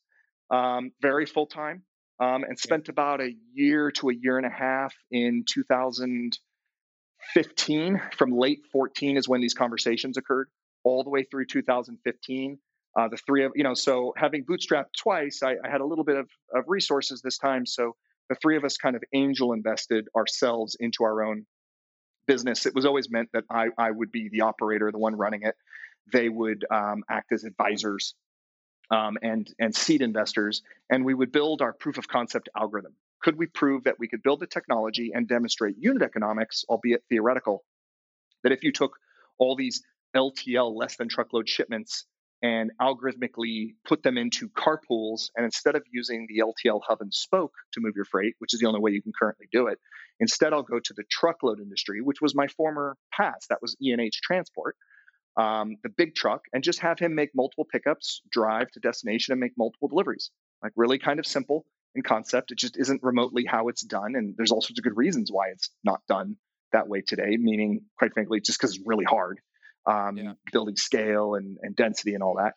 um, 0.50 0.92
very 1.00 1.24
full 1.24 1.46
time, 1.46 1.84
um, 2.20 2.44
and 2.44 2.58
spent 2.58 2.90
about 2.90 3.22
a 3.22 3.34
year 3.54 3.90
to 3.92 4.10
a 4.10 4.14
year 4.14 4.36
and 4.36 4.46
a 4.46 4.50
half 4.50 4.94
in 5.10 5.44
2015. 5.48 8.02
From 8.16 8.32
late 8.32 8.66
14 8.72 9.16
is 9.16 9.26
when 9.28 9.40
these 9.40 9.54
conversations 9.54 10.18
occurred, 10.18 10.50
all 10.84 11.04
the 11.04 11.10
way 11.10 11.22
through 11.22 11.46
2015. 11.46 12.58
Uh, 12.96 13.08
the 13.08 13.16
three 13.16 13.44
of 13.44 13.52
you 13.54 13.64
know, 13.64 13.74
so 13.74 14.12
having 14.16 14.44
bootstrapped 14.44 14.92
twice, 14.96 15.42
I, 15.42 15.52
I 15.64 15.70
had 15.70 15.80
a 15.80 15.84
little 15.84 16.04
bit 16.04 16.16
of, 16.16 16.28
of 16.54 16.64
resources 16.66 17.20
this 17.22 17.38
time. 17.38 17.66
So 17.66 17.94
the 18.28 18.34
three 18.34 18.56
of 18.56 18.64
us 18.64 18.76
kind 18.76 18.96
of 18.96 19.02
angel 19.12 19.52
invested 19.52 20.08
ourselves 20.16 20.76
into 20.78 21.04
our 21.04 21.22
own 21.22 21.46
business. 22.26 22.66
It 22.66 22.74
was 22.74 22.84
always 22.84 23.10
meant 23.10 23.30
that 23.32 23.44
I, 23.50 23.68
I 23.78 23.90
would 23.90 24.12
be 24.12 24.28
the 24.28 24.42
operator, 24.42 24.90
the 24.92 24.98
one 24.98 25.16
running 25.16 25.42
it. 25.42 25.56
They 26.12 26.28
would 26.28 26.64
um, 26.70 27.04
act 27.10 27.32
as 27.32 27.44
advisors 27.44 28.14
um, 28.90 29.18
and 29.22 29.48
and 29.58 29.74
seed 29.74 30.02
investors, 30.02 30.62
and 30.90 31.04
we 31.04 31.14
would 31.14 31.32
build 31.32 31.60
our 31.62 31.72
proof 31.72 31.98
of 31.98 32.08
concept 32.08 32.48
algorithm. 32.56 32.94
Could 33.20 33.36
we 33.36 33.46
prove 33.46 33.84
that 33.84 33.98
we 33.98 34.08
could 34.08 34.22
build 34.22 34.40
the 34.40 34.46
technology 34.46 35.12
and 35.14 35.28
demonstrate 35.28 35.76
unit 35.78 36.02
economics, 36.02 36.64
albeit 36.68 37.02
theoretical, 37.08 37.64
that 38.42 38.52
if 38.52 38.62
you 38.62 38.72
took 38.72 38.96
all 39.38 39.56
these 39.56 39.82
LTL 40.16 40.74
less 40.74 40.96
than 40.96 41.08
truckload 41.08 41.48
shipments 41.48 42.06
and 42.42 42.70
algorithmically 42.80 43.74
put 43.86 44.02
them 44.02 44.16
into 44.16 44.48
carpools. 44.48 45.30
And 45.36 45.44
instead 45.44 45.74
of 45.74 45.82
using 45.90 46.26
the 46.28 46.42
LTL 46.42 46.80
hub 46.86 47.00
and 47.00 47.12
spoke 47.12 47.52
to 47.72 47.80
move 47.80 47.94
your 47.96 48.04
freight, 48.04 48.34
which 48.38 48.54
is 48.54 48.60
the 48.60 48.66
only 48.66 48.80
way 48.80 48.92
you 48.92 49.02
can 49.02 49.12
currently 49.18 49.48
do 49.50 49.66
it, 49.66 49.78
instead 50.20 50.52
I'll 50.52 50.62
go 50.62 50.78
to 50.78 50.94
the 50.94 51.04
truckload 51.10 51.60
industry, 51.60 52.00
which 52.00 52.20
was 52.20 52.34
my 52.34 52.46
former 52.48 52.96
past. 53.12 53.48
That 53.48 53.60
was 53.60 53.76
E&H 53.82 54.20
Transport, 54.22 54.76
um, 55.36 55.76
the 55.82 55.88
big 55.88 56.14
truck, 56.14 56.42
and 56.52 56.62
just 56.62 56.80
have 56.80 56.98
him 56.98 57.14
make 57.14 57.30
multiple 57.34 57.66
pickups, 57.70 58.22
drive 58.30 58.70
to 58.72 58.80
destination, 58.80 59.32
and 59.32 59.40
make 59.40 59.52
multiple 59.56 59.88
deliveries. 59.88 60.30
Like 60.62 60.72
really 60.76 60.98
kind 60.98 61.18
of 61.18 61.26
simple 61.26 61.64
in 61.94 62.02
concept. 62.02 62.52
It 62.52 62.58
just 62.58 62.78
isn't 62.78 63.02
remotely 63.02 63.44
how 63.44 63.68
it's 63.68 63.82
done. 63.82 64.14
And 64.14 64.34
there's 64.36 64.52
all 64.52 64.60
sorts 64.60 64.78
of 64.78 64.84
good 64.84 64.96
reasons 64.96 65.30
why 65.32 65.48
it's 65.48 65.70
not 65.84 66.00
done 66.08 66.36
that 66.72 66.88
way 66.88 67.00
today, 67.00 67.36
meaning, 67.36 67.82
quite 67.98 68.12
frankly, 68.12 68.40
just 68.40 68.58
because 68.58 68.76
it's 68.76 68.86
really 68.86 69.04
hard 69.04 69.40
um, 69.88 70.16
yeah. 70.16 70.32
building 70.52 70.76
scale 70.76 71.34
and, 71.34 71.56
and 71.62 71.74
density 71.74 72.14
and 72.14 72.22
all 72.22 72.36
that. 72.36 72.54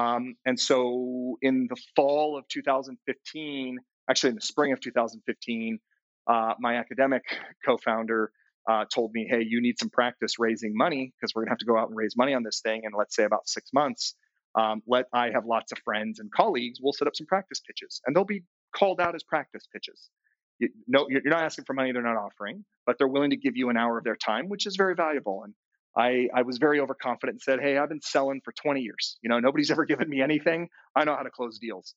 Um, 0.00 0.36
and 0.46 0.58
so 0.58 1.38
in 1.42 1.66
the 1.68 1.76
fall 1.96 2.38
of 2.38 2.46
2015, 2.48 3.78
actually 4.08 4.30
in 4.30 4.34
the 4.36 4.40
spring 4.40 4.72
of 4.72 4.80
2015, 4.80 5.78
uh, 6.26 6.54
my 6.60 6.76
academic 6.76 7.22
co-founder 7.66 8.30
uh, 8.68 8.84
told 8.94 9.12
me, 9.14 9.26
"Hey, 9.28 9.42
you 9.48 9.62
need 9.62 9.78
some 9.78 9.88
practice 9.88 10.38
raising 10.38 10.76
money 10.76 11.12
because 11.18 11.34
we're 11.34 11.42
gonna 11.42 11.52
have 11.52 11.58
to 11.58 11.64
go 11.64 11.78
out 11.78 11.88
and 11.88 11.96
raise 11.96 12.16
money 12.16 12.34
on 12.34 12.42
this 12.42 12.60
thing 12.60 12.82
in 12.84 12.92
let's 12.96 13.16
say 13.16 13.24
about 13.24 13.48
six 13.48 13.70
months. 13.72 14.14
Um, 14.54 14.82
let 14.86 15.06
I 15.12 15.30
have 15.30 15.46
lots 15.46 15.72
of 15.72 15.78
friends 15.78 16.20
and 16.20 16.30
colleagues. 16.30 16.78
We'll 16.82 16.92
set 16.92 17.08
up 17.08 17.16
some 17.16 17.26
practice 17.26 17.60
pitches, 17.60 18.02
and 18.06 18.14
they'll 18.14 18.24
be 18.24 18.42
called 18.76 19.00
out 19.00 19.14
as 19.14 19.22
practice 19.22 19.66
pitches. 19.72 20.10
You, 20.58 20.68
no, 20.86 21.06
you're 21.08 21.22
not 21.24 21.44
asking 21.44 21.64
for 21.64 21.72
money 21.72 21.92
they're 21.92 22.02
not 22.02 22.16
offering, 22.16 22.64
but 22.84 22.98
they're 22.98 23.08
willing 23.08 23.30
to 23.30 23.36
give 23.36 23.56
you 23.56 23.70
an 23.70 23.78
hour 23.78 23.96
of 23.96 24.04
their 24.04 24.16
time, 24.16 24.48
which 24.48 24.66
is 24.66 24.76
very 24.76 24.94
valuable. 24.94 25.44
And 25.44 25.54
I, 25.96 26.28
I 26.34 26.42
was 26.42 26.58
very 26.58 26.80
overconfident 26.80 27.34
and 27.34 27.42
said, 27.42 27.60
Hey, 27.60 27.76
I've 27.76 27.88
been 27.88 28.00
selling 28.00 28.40
for 28.44 28.52
20 28.52 28.80
years. 28.80 29.18
You 29.22 29.28
know, 29.30 29.40
nobody's 29.40 29.70
ever 29.72 29.84
given 29.84 30.08
me 30.08 30.22
anything. 30.22 30.68
I 30.94 31.04
know 31.04 31.14
how 31.14 31.22
to 31.22 31.30
close 31.30 31.58
deals. 31.58 31.94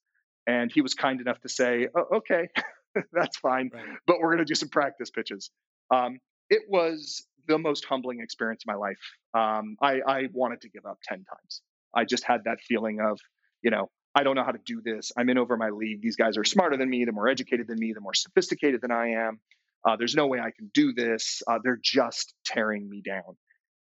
And 0.48 0.72
he 0.72 0.82
was 0.82 0.94
kind 0.94 1.22
enough 1.22 1.40
to 1.42 1.50
say, 1.50 1.88
oh, 1.96 2.18
okay, 2.18 2.48
that's 3.14 3.38
fine, 3.38 3.70
right. 3.74 3.86
but 4.08 4.20
we're 4.20 4.30
going 4.30 4.40
to 4.40 4.46
do 4.46 4.56
some 4.56 4.70
practice 4.70 5.10
pitches. 5.10 5.52
Um, 5.92 6.20
it 6.50 6.64
was 6.68 7.26
the 7.48 7.58
most 7.58 7.86
humbling 7.86 8.22
experience 8.22 8.64
of 8.68 8.74
my 8.74 8.80
life. 8.80 8.98
Um, 9.34 9.78
I, 9.82 10.02
I 10.06 10.24
wanted 10.34 10.62
to 10.62 10.70
give 10.70 10.86
up 10.86 10.98
10 11.04 11.18
times. 11.18 11.62
I 11.96 12.06
just 12.06 12.24
had 12.24 12.46
that 12.46 12.60
feeling 12.68 13.00
of, 13.00 13.20
you 13.62 13.72
know, 13.72 13.90
I 14.16 14.24
don't 14.24 14.36
know 14.36 14.44
how 14.44 14.52
to 14.52 14.60
do 14.66 14.82
this. 14.84 15.12
I'm 15.16 15.30
in 15.30 15.38
over 15.38 15.56
my 15.58 15.70
league. 15.70 16.02
These 16.02 16.16
guys 16.16 16.38
are 16.38 16.44
smarter 16.44 16.76
than 16.76 16.90
me. 16.90 17.06
They're 17.06 17.14
more 17.14 17.30
educated 17.30 17.68
than 17.68 17.80
me. 17.80 17.94
They're 17.94 18.02
more 18.02 18.14
sophisticated 18.14 18.82
than 18.82 18.92
I 18.92 19.12
am. 19.28 19.40
Uh, 19.88 19.96
there's 19.96 20.16
no 20.16 20.28
way 20.28 20.40
I 20.40 20.52
can 20.52 20.70
do 20.74 20.94
this. 20.94 21.42
Uh, 21.48 21.60
they're 21.64 21.80
just 21.82 22.34
tearing 22.46 22.90
me 22.90 23.02
down. 23.02 23.38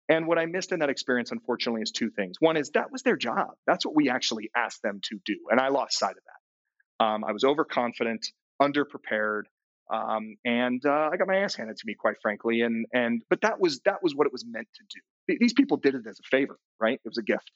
And 0.10 0.26
what 0.28 0.40
I 0.40 0.48
missed 0.48 0.72
in 0.72 0.80
that 0.80 0.90
experience, 0.90 1.32
unfortunately, 1.32 1.84
is 1.84 1.92
two 1.92 2.10
things. 2.10 2.38
One 2.40 2.58
is 2.58 2.72
that 2.72 2.92
was 2.92 3.04
their 3.04 3.16
job. 3.16 3.52
That's 3.68 3.86
what 3.86 3.96
we 3.96 4.10
actually 4.10 4.50
asked 4.56 4.82
them 4.82 5.00
to 5.04 5.20
do. 5.24 5.38
And 5.52 5.60
I 5.60 5.70
lost 5.70 6.00
sight 6.00 6.16
of 6.18 6.24
that. 6.26 7.06
Um, 7.06 7.24
I 7.24 7.32
was 7.32 7.44
overconfident, 7.44 8.26
underprepared, 8.62 9.44
um, 9.92 10.36
and 10.44 10.84
uh, 10.86 11.10
I 11.12 11.18
got 11.18 11.28
my 11.28 11.38
ass 11.38 11.56
handed 11.56 11.78
to 11.78 11.84
me, 11.86 11.94
quite 11.94 12.16
frankly. 12.22 12.62
And 12.62 12.86
and 12.92 13.24
but 13.30 13.42
that 13.42 13.60
was 13.60 13.80
that 13.86 14.04
was 14.04 14.16
what 14.16 14.28
it 14.28 14.34
was 14.34 14.46
meant 14.46 14.68
to 14.76 14.84
do. 14.90 15.38
These 15.40 15.54
people 15.54 15.78
did 15.78 15.96
it 15.96 16.06
as 16.08 16.20
a 16.20 16.28
favor, 16.30 16.60
right? 16.80 17.00
It 17.04 17.08
was 17.08 17.18
a 17.18 17.24
gift. 17.24 17.52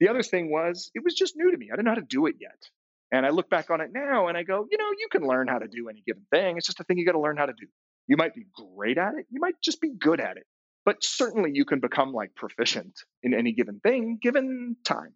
The 0.00 0.08
other 0.08 0.22
thing 0.22 0.50
was 0.50 0.90
it 0.94 1.02
was 1.04 1.14
just 1.14 1.34
new 1.36 1.50
to 1.50 1.56
me. 1.56 1.68
I 1.72 1.76
didn't 1.76 1.86
know 1.86 1.92
how 1.92 1.96
to 1.96 2.06
do 2.08 2.26
it 2.26 2.36
yet. 2.40 2.58
And 3.12 3.24
I 3.24 3.30
look 3.30 3.48
back 3.48 3.70
on 3.70 3.80
it 3.80 3.90
now 3.92 4.26
and 4.28 4.36
I 4.36 4.42
go, 4.42 4.66
you 4.68 4.78
know, 4.78 4.90
you 4.98 5.08
can 5.10 5.26
learn 5.26 5.46
how 5.46 5.58
to 5.58 5.68
do 5.68 5.88
any 5.88 6.02
given 6.04 6.24
thing. 6.32 6.56
It's 6.56 6.66
just 6.66 6.80
a 6.80 6.84
thing 6.84 6.98
you 6.98 7.06
got 7.06 7.12
to 7.12 7.20
learn 7.20 7.36
how 7.36 7.46
to 7.46 7.52
do. 7.52 7.66
You 8.08 8.16
might 8.16 8.34
be 8.34 8.46
great 8.76 8.98
at 8.98 9.14
it. 9.14 9.26
You 9.30 9.40
might 9.40 9.54
just 9.62 9.80
be 9.80 9.90
good 9.90 10.20
at 10.20 10.36
it. 10.36 10.46
But 10.84 11.02
certainly 11.02 11.50
you 11.54 11.64
can 11.64 11.80
become 11.80 12.12
like 12.12 12.34
proficient 12.34 12.98
in 13.22 13.34
any 13.34 13.52
given 13.52 13.80
thing 13.80 14.18
given 14.20 14.76
time 14.84 15.14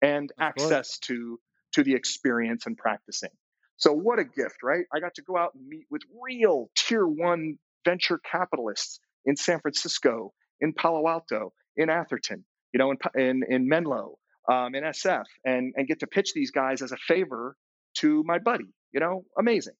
and 0.00 0.30
of 0.38 0.42
access 0.46 0.68
course. 0.68 0.98
to 1.00 1.40
to 1.74 1.82
the 1.82 1.94
experience 1.94 2.66
and 2.66 2.76
practicing. 2.76 3.30
So 3.76 3.92
what 3.92 4.18
a 4.18 4.24
gift, 4.24 4.62
right? 4.62 4.84
I 4.92 5.00
got 5.00 5.14
to 5.14 5.22
go 5.22 5.36
out 5.36 5.54
and 5.54 5.66
meet 5.68 5.86
with 5.90 6.02
real 6.24 6.70
tier 6.76 7.06
1 7.06 7.58
venture 7.84 8.18
capitalists 8.18 9.00
in 9.24 9.36
San 9.36 9.60
Francisco, 9.60 10.32
in 10.60 10.72
Palo 10.72 11.06
Alto, 11.08 11.52
in 11.76 11.90
Atherton, 11.90 12.44
you 12.72 12.78
know, 12.78 12.90
in 12.90 12.98
in, 13.14 13.42
in 13.48 13.68
Menlo, 13.68 14.18
um, 14.50 14.74
in 14.74 14.84
SF, 14.84 15.24
and 15.44 15.74
and 15.76 15.86
get 15.86 16.00
to 16.00 16.06
pitch 16.06 16.32
these 16.34 16.50
guys 16.50 16.82
as 16.82 16.92
a 16.92 16.96
favor 16.96 17.56
to 17.98 18.22
my 18.24 18.38
buddy. 18.38 18.72
You 18.92 19.00
know, 19.00 19.24
amazing. 19.38 19.74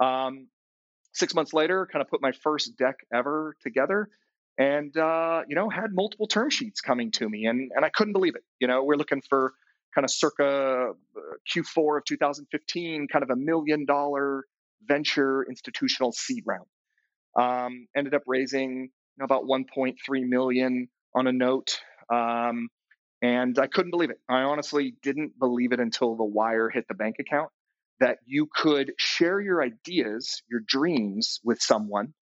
Um, 0.00 0.48
six 1.12 1.34
months 1.34 1.52
later, 1.52 1.88
kind 1.90 2.02
of 2.02 2.08
put 2.08 2.20
my 2.20 2.32
first 2.32 2.76
deck 2.76 2.96
ever 3.12 3.56
together, 3.62 4.08
and 4.58 4.96
uh, 4.96 5.42
you 5.48 5.54
know 5.54 5.68
had 5.70 5.92
multiple 5.92 6.26
term 6.26 6.50
sheets 6.50 6.80
coming 6.80 7.10
to 7.12 7.28
me 7.28 7.46
and 7.46 7.70
and 7.74 7.84
I 7.84 7.90
couldn't 7.90 8.12
believe 8.12 8.34
it 8.36 8.42
you 8.60 8.68
know 8.68 8.84
we're 8.84 8.96
looking 8.96 9.22
for 9.28 9.52
kind 9.94 10.04
of 10.04 10.10
circa 10.10 10.90
uh, 11.16 11.20
Q4 11.54 11.98
of 11.98 12.04
2015 12.04 13.08
kind 13.10 13.22
of 13.22 13.30
a 13.30 13.36
million 13.36 13.86
dollar 13.86 14.44
venture 14.86 15.44
institutional 15.48 16.12
seed 16.12 16.44
round. 16.46 16.66
Um, 17.38 17.86
ended 17.96 18.14
up 18.14 18.22
raising 18.26 18.82
you 18.82 19.18
know, 19.18 19.24
about 19.24 19.44
1.3 19.44 19.94
million 20.28 20.88
on 21.14 21.26
a 21.26 21.32
note 21.32 21.78
um, 22.10 22.68
and 23.22 23.58
I 23.58 23.66
couldn't 23.66 23.90
believe 23.90 24.10
it. 24.10 24.20
I 24.28 24.42
honestly 24.42 24.94
didn't 25.02 25.38
believe 25.38 25.72
it 25.72 25.80
until 25.80 26.16
the 26.16 26.24
wire 26.24 26.70
hit 26.70 26.86
the 26.88 26.94
bank 26.94 27.16
account 27.18 27.50
that 28.00 28.18
you 28.26 28.48
could 28.54 28.92
share 28.98 29.40
your 29.40 29.62
ideas 29.62 30.42
your 30.48 30.60
dreams 30.66 31.40
with 31.42 31.60
someone 31.60 32.14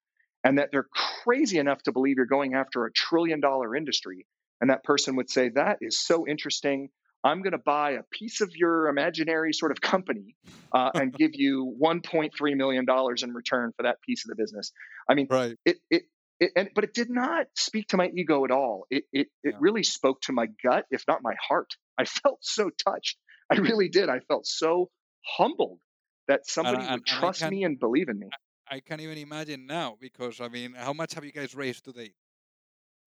and 0.46 0.58
that 0.58 0.68
they're 0.70 0.86
crazy 1.24 1.58
enough 1.58 1.82
to 1.82 1.92
believe 1.92 2.16
you're 2.16 2.26
going 2.26 2.54
after 2.54 2.84
a 2.84 2.92
trillion 2.92 3.40
dollar 3.40 3.74
industry. 3.74 4.26
And 4.60 4.70
that 4.70 4.84
person 4.84 5.16
would 5.16 5.28
say, 5.28 5.48
That 5.48 5.78
is 5.80 6.00
so 6.00 6.26
interesting. 6.26 6.90
I'm 7.24 7.42
going 7.42 7.52
to 7.52 7.58
buy 7.58 7.92
a 7.92 8.02
piece 8.12 8.40
of 8.40 8.54
your 8.54 8.86
imaginary 8.86 9.52
sort 9.52 9.72
of 9.72 9.80
company 9.80 10.36
uh, 10.72 10.90
and 10.94 11.12
give 11.18 11.32
you 11.34 11.76
1.3 11.82 12.56
million 12.56 12.84
dollars 12.84 13.24
in 13.24 13.34
return 13.34 13.72
for 13.76 13.82
that 13.82 14.00
piece 14.02 14.24
of 14.24 14.28
the 14.28 14.40
business. 14.40 14.70
I 15.10 15.14
mean, 15.14 15.26
right. 15.28 15.56
it, 15.64 15.78
it, 15.90 16.02
it, 16.38 16.52
and, 16.54 16.70
but 16.76 16.84
it 16.84 16.94
did 16.94 17.10
not 17.10 17.46
speak 17.56 17.88
to 17.88 17.96
my 17.96 18.08
ego 18.14 18.44
at 18.44 18.52
all. 18.52 18.86
It, 18.88 19.04
it, 19.12 19.26
it 19.42 19.56
really 19.58 19.82
spoke 19.82 20.20
to 20.22 20.32
my 20.32 20.46
gut, 20.62 20.84
if 20.92 21.02
not 21.08 21.22
my 21.24 21.34
heart. 21.48 21.70
I 21.98 22.04
felt 22.22 22.38
so 22.42 22.70
touched. 22.86 23.18
I 23.50 23.56
really 23.56 23.88
did. 23.88 24.08
I 24.08 24.20
felt 24.20 24.46
so 24.46 24.90
humbled 25.36 25.80
that 26.28 26.46
somebody 26.46 26.86
would 26.88 27.04
trust 27.04 27.48
me 27.50 27.64
and 27.64 27.80
believe 27.80 28.08
in 28.08 28.18
me. 28.20 28.28
I 28.70 28.80
can't 28.80 29.00
even 29.00 29.18
imagine 29.18 29.66
now 29.66 29.96
because 30.00 30.40
I 30.40 30.48
mean, 30.48 30.74
how 30.74 30.92
much 30.92 31.14
have 31.14 31.24
you 31.24 31.32
guys 31.32 31.54
raised 31.54 31.84
to 31.84 31.92
date? 31.92 32.14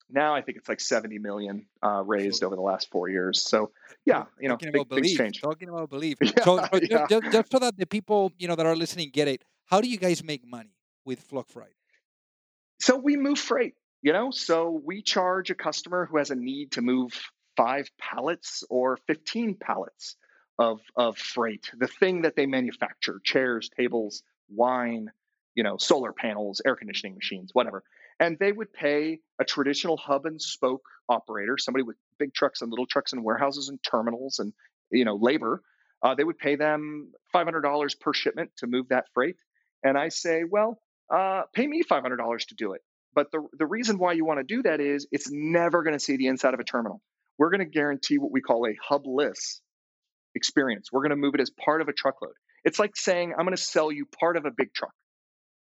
Now 0.09 0.33
I 0.33 0.41
think 0.41 0.57
it's 0.57 0.67
like 0.67 0.79
70 0.79 1.19
million 1.19 1.67
uh, 1.83 2.03
raised 2.03 2.37
so, 2.37 2.47
over 2.47 2.55
the 2.55 2.61
last 2.61 2.89
four 2.89 3.09
years. 3.09 3.41
So 3.41 3.71
yeah, 4.05 4.25
you 4.39 4.49
know, 4.49 4.57
big, 4.57 4.75
about 4.75 4.89
belief, 4.89 5.17
change. 5.17 5.41
Talking 5.41 5.69
about 5.69 5.89
belief. 5.89 6.17
Yeah, 6.21 6.43
so, 6.43 6.57
so 6.57 6.79
yeah. 6.81 7.05
just, 7.09 7.31
just, 7.31 7.51
so 7.51 7.59
that 7.59 7.77
the 7.77 7.85
people 7.85 8.31
you 8.39 8.47
know 8.47 8.55
that 8.55 8.65
are 8.65 8.75
listening 8.75 9.11
get 9.11 9.27
it, 9.27 9.43
how 9.65 9.81
do 9.81 9.89
you 9.89 9.97
guys 9.97 10.23
make 10.23 10.45
money 10.45 10.75
with 11.05 11.19
Flock 11.19 11.47
Freight? 11.47 11.75
So 12.79 12.97
we 12.97 13.17
move 13.17 13.37
freight. 13.37 13.75
You 14.01 14.13
know, 14.13 14.31
so 14.31 14.81
we 14.85 15.01
charge 15.01 15.49
a 15.49 15.55
customer 15.55 16.05
who 16.05 16.17
has 16.17 16.31
a 16.31 16.35
need 16.35 16.71
to 16.71 16.81
move 16.81 17.11
five 17.57 17.89
pallets 17.99 18.63
or 18.69 18.97
15 19.07 19.55
pallets 19.55 20.15
of 20.57 20.79
of 20.95 21.17
freight, 21.17 21.69
the 21.77 21.87
thing 21.87 22.23
that 22.23 22.35
they 22.35 22.45
manufacture, 22.45 23.21
chairs, 23.23 23.69
tables, 23.69 24.23
wine, 24.49 25.11
you 25.59 25.63
know, 25.63 25.75
solar 25.75 26.13
panels, 26.13 26.61
air 26.65 26.77
conditioning 26.77 27.15
machines, 27.15 27.49
whatever. 27.51 27.83
And 28.17 28.37
they 28.39 28.53
would 28.53 28.71
pay 28.71 29.19
a 29.41 29.43
traditional 29.43 29.97
hub 29.97 30.25
and 30.25 30.41
spoke 30.41 30.83
operator, 31.09 31.57
somebody 31.57 31.83
with 31.83 31.97
big 32.17 32.33
trucks 32.33 32.61
and 32.61 32.71
little 32.71 32.85
trucks 32.85 33.11
and 33.11 33.25
warehouses 33.25 33.67
and 33.67 33.77
terminals 33.83 34.39
and 34.39 34.53
you 34.89 35.03
know 35.03 35.17
labor. 35.17 35.61
Uh, 36.01 36.15
they 36.15 36.23
would 36.23 36.37
pay 36.37 36.55
them 36.55 37.11
$500 37.35 37.99
per 37.99 38.13
shipment 38.13 38.51
to 38.59 38.67
move 38.67 38.87
that 38.87 39.07
freight. 39.13 39.35
And 39.83 39.97
I 39.97 40.07
say, 40.07 40.43
well, 40.49 40.81
uh, 41.13 41.41
pay 41.53 41.67
me 41.67 41.83
$500 41.83 42.47
to 42.47 42.55
do 42.55 42.71
it. 42.71 42.81
But 43.13 43.29
the, 43.33 43.45
the 43.57 43.65
reason 43.65 43.97
why 43.97 44.13
you 44.13 44.23
want 44.23 44.39
to 44.39 44.45
do 44.45 44.63
that 44.63 44.79
is 44.79 45.07
it's 45.11 45.29
never 45.29 45.83
going 45.83 45.91
to 45.91 45.99
see 45.99 46.15
the 46.15 46.27
inside 46.27 46.53
of 46.53 46.61
a 46.61 46.63
terminal. 46.63 47.01
We're 47.37 47.49
going 47.49 47.59
to 47.59 47.65
guarantee 47.65 48.17
what 48.17 48.31
we 48.31 48.39
call 48.39 48.65
a 48.65 48.77
hubless 48.89 49.59
experience. 50.35 50.89
We're 50.89 51.01
going 51.01 51.09
to 51.09 51.17
move 51.17 51.35
it 51.35 51.41
as 51.41 51.49
part 51.49 51.81
of 51.81 51.89
a 51.89 51.93
truckload. 51.93 52.35
It's 52.63 52.79
like 52.79 52.95
saying, 52.95 53.33
I'm 53.37 53.45
going 53.45 53.57
to 53.57 53.61
sell 53.61 53.91
you 53.91 54.05
part 54.05 54.37
of 54.37 54.45
a 54.45 54.51
big 54.51 54.73
truck. 54.73 54.93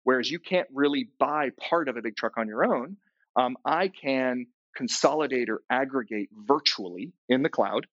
Whereas 0.06 0.30
you 0.30 0.38
can't 0.38 0.68
really 0.72 1.08
buy 1.18 1.50
part 1.68 1.88
of 1.88 1.96
a 1.96 2.00
big 2.00 2.14
truck 2.14 2.38
on 2.38 2.46
your 2.46 2.64
own. 2.64 2.96
Um, 3.34 3.56
I 3.64 3.88
can 3.88 4.46
consolidate 4.76 5.50
or 5.50 5.62
aggregate 5.68 6.28
virtually 6.32 7.12
in 7.28 7.42
the 7.42 7.48
cloud 7.48 7.88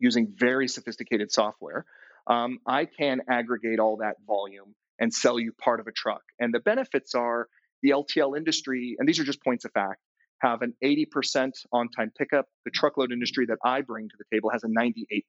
using 0.00 0.34
very 0.36 0.66
sophisticated 0.66 1.30
software. 1.30 1.86
Um, 2.26 2.58
I 2.66 2.86
can 2.86 3.20
aggregate 3.30 3.78
all 3.78 3.98
that 3.98 4.16
volume 4.26 4.74
and 4.98 5.14
sell 5.14 5.38
you 5.38 5.52
part 5.52 5.78
of 5.78 5.86
a 5.86 5.92
truck. 5.92 6.22
And 6.40 6.52
the 6.52 6.58
benefits 6.58 7.14
are 7.14 7.46
the 7.84 7.90
LTL 7.90 8.36
industry, 8.36 8.96
and 8.98 9.08
these 9.08 9.20
are 9.20 9.24
just 9.24 9.40
points 9.44 9.64
of 9.64 9.70
fact, 9.70 10.00
have 10.40 10.62
an 10.62 10.74
80% 10.82 11.52
on 11.70 11.88
time 11.90 12.10
pickup. 12.18 12.46
The 12.64 12.72
truckload 12.72 13.12
industry 13.12 13.46
that 13.46 13.58
I 13.64 13.82
bring 13.82 14.08
to 14.08 14.16
the 14.18 14.24
table 14.34 14.50
has 14.50 14.64
a 14.64 14.68
98% 14.68 15.22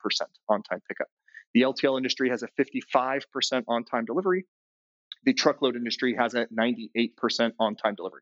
on 0.49 0.63
time 0.63 0.81
pickup. 0.87 1.07
The 1.53 1.61
LTL 1.61 1.97
industry 1.97 2.31
has 2.31 2.41
a 2.41 2.47
55% 2.59 3.63
on 3.67 3.83
time 3.83 4.05
delivery 4.05 4.45
the 5.23 5.33
truckload 5.33 5.75
industry 5.75 6.15
has 6.15 6.33
a 6.33 6.45
98% 6.47 7.53
on 7.59 7.75
time 7.75 7.95
delivery. 7.95 8.21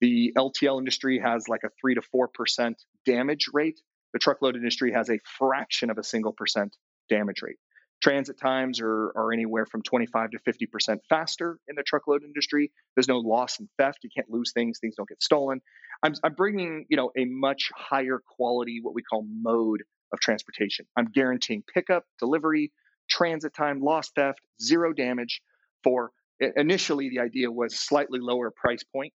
The 0.00 0.32
LTL 0.36 0.78
industry 0.78 1.18
has 1.18 1.48
like 1.48 1.62
a 1.64 1.70
3 1.80 1.96
to 1.96 2.02
4% 2.14 2.74
damage 3.04 3.50
rate. 3.52 3.80
The 4.12 4.18
truckload 4.18 4.56
industry 4.56 4.92
has 4.92 5.10
a 5.10 5.18
fraction 5.38 5.90
of 5.90 5.98
a 5.98 6.02
single 6.02 6.32
percent 6.32 6.76
damage 7.08 7.42
rate. 7.42 7.58
Transit 8.02 8.40
times 8.40 8.80
are, 8.80 9.12
are 9.14 9.30
anywhere 9.30 9.66
from 9.66 9.82
25 9.82 10.30
to 10.30 10.38
50% 10.38 11.00
faster 11.10 11.58
in 11.68 11.76
the 11.76 11.82
truckload 11.82 12.24
industry. 12.24 12.72
There's 12.96 13.08
no 13.08 13.18
loss 13.18 13.58
and 13.58 13.68
theft. 13.76 13.98
You 14.02 14.10
can't 14.14 14.30
lose 14.30 14.52
things. 14.52 14.78
Things 14.78 14.94
don't 14.96 15.08
get 15.08 15.22
stolen. 15.22 15.60
I'm, 16.02 16.14
I'm 16.24 16.32
bringing, 16.32 16.86
you 16.88 16.96
know, 16.96 17.10
a 17.14 17.26
much 17.26 17.70
higher 17.76 18.22
quality, 18.26 18.80
what 18.82 18.94
we 18.94 19.02
call 19.02 19.26
mode 19.28 19.82
of 20.14 20.20
transportation. 20.20 20.86
I'm 20.96 21.06
guaranteeing 21.12 21.62
pickup, 21.74 22.04
delivery, 22.18 22.72
transit 23.10 23.54
time, 23.54 23.80
loss 23.80 24.10
theft, 24.12 24.40
zero 24.62 24.94
damage 24.94 25.42
for 25.84 26.10
initially 26.56 27.08
the 27.08 27.20
idea 27.20 27.50
was 27.50 27.78
slightly 27.78 28.18
lower 28.20 28.50
price 28.50 28.82
point 28.82 29.12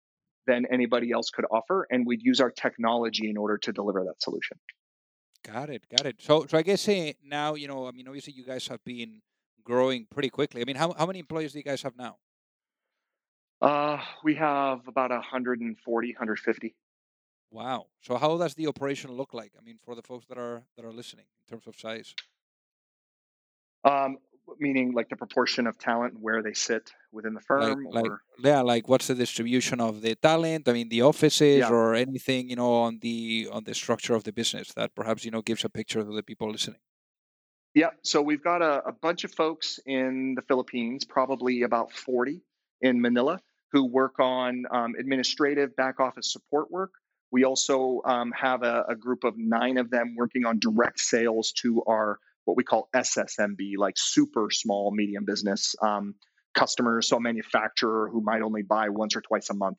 than 0.46 0.66
anybody 0.72 1.12
else 1.12 1.30
could 1.30 1.46
offer 1.52 1.88
and 1.90 2.06
we'd 2.06 2.22
use 2.22 2.42
our 2.42 2.52
technology 2.52 3.30
in 3.30 3.38
order 3.38 3.58
to 3.58 3.72
deliver 3.72 4.04
that 4.04 4.22
solution. 4.22 4.58
Got 5.44 5.70
it 5.70 5.84
got 5.90 6.06
it. 6.06 6.18
So 6.20 6.46
so 6.48 6.58
i 6.58 6.62
guess 6.62 6.88
uh, 6.88 7.12
now 7.24 7.56
you 7.56 7.68
know 7.68 7.88
i 7.88 7.92
mean 7.92 8.08
obviously 8.08 8.34
you 8.34 8.46
guys 8.46 8.68
have 8.68 8.84
been 8.84 9.22
growing 9.64 10.06
pretty 10.10 10.30
quickly. 10.30 10.62
I 10.62 10.66
mean 10.66 10.76
how, 10.76 10.94
how 10.94 11.06
many 11.06 11.20
employees 11.20 11.54
do 11.54 11.60
you 11.60 11.64
guys 11.64 11.82
have 11.82 11.98
now? 11.98 12.18
Uh 13.62 14.00
we 14.24 14.36
have 14.36 14.88
about 14.88 15.12
140 15.12 16.08
150 16.08 16.76
wow. 17.52 17.86
So 18.02 18.18
how 18.18 18.38
does 18.38 18.56
the 18.56 18.68
operation 18.68 19.12
look 19.12 19.34
like 19.34 19.54
i 19.58 19.64
mean 19.64 19.80
for 19.84 19.96
the 19.96 20.02
folks 20.02 20.26
that 20.28 20.38
are 20.38 20.64
that 20.76 20.86
are 20.86 20.94
listening 20.94 21.26
in 21.46 21.56
terms 21.58 21.68
of 21.68 21.80
size? 21.80 22.14
Um, 23.84 24.18
meaning 24.60 24.94
like 24.94 25.10
the 25.10 25.16
proportion 25.16 25.68
of 25.68 25.78
talent 25.78 26.14
and 26.14 26.22
where 26.22 26.42
they 26.42 26.54
sit 26.54 26.92
within 27.12 27.34
the 27.34 27.42
firm, 27.42 27.86
like, 27.92 28.06
or 28.06 28.22
yeah, 28.40 28.62
like 28.62 28.88
what's 28.88 29.08
the 29.08 29.16
distribution 29.16 29.80
of 29.80 30.02
the 30.02 30.16
talent? 30.16 30.68
I 30.68 30.74
mean, 30.74 30.90
the 30.90 31.02
offices 31.02 31.60
yeah, 31.60 31.70
or 31.70 31.96
anything, 31.96 32.50
you 32.50 32.56
know, 32.56 32.74
on 32.74 33.00
the 33.02 33.50
on 33.52 33.64
the 33.64 33.74
structure 33.74 34.16
of 34.16 34.24
the 34.24 34.32
business 34.32 34.74
that 34.76 34.96
perhaps 34.96 35.26
you 35.26 35.32
know 35.32 35.42
gives 35.42 35.64
a 35.64 35.70
picture 35.70 36.04
to 36.04 36.16
the 36.16 36.24
people 36.24 36.52
listening. 36.52 36.80
yeah. 37.74 37.90
So 38.04 38.22
we've 38.22 38.44
got 38.44 38.62
a, 38.62 38.86
a 38.88 38.92
bunch 38.92 39.24
of 39.24 39.32
folks 39.32 39.80
in 39.86 40.36
the 40.36 40.42
Philippines, 40.44 41.06
probably 41.06 41.64
about 41.64 41.92
forty 41.92 42.42
in 42.82 43.02
Manila, 43.02 43.40
who 43.72 43.86
work 43.86 44.20
on 44.20 44.66
um, 44.72 44.94
administrative 45.00 45.76
back 45.76 46.00
office 46.00 46.32
support 46.32 46.72
work. 46.72 46.92
We 47.32 47.46
also 47.46 48.02
um, 48.06 48.32
have 48.34 48.62
a, 48.62 48.86
a 48.90 48.96
group 48.96 49.24
of 49.24 49.38
nine 49.38 49.78
of 49.78 49.90
them 49.90 50.16
working 50.16 50.46
on 50.46 50.60
direct 50.60 51.00
sales 51.00 51.52
to 51.64 51.84
our 51.88 52.20
what 52.46 52.58
we 52.58 52.64
call 52.64 52.90
SSMB, 52.96 53.78
like 53.78 53.96
super 53.98 54.50
small 54.52 54.92
medium 54.92 55.26
business 55.26 55.76
um, 55.82 56.16
customers. 56.54 57.08
So 57.08 57.18
a 57.18 57.22
manufacturer 57.22 58.10
who 58.12 58.22
might 58.22 58.42
only 58.42 58.64
buy 58.64 58.90
once 58.90 59.16
or 59.16 59.22
twice 59.22 59.50
a 59.50 59.54
month. 59.54 59.78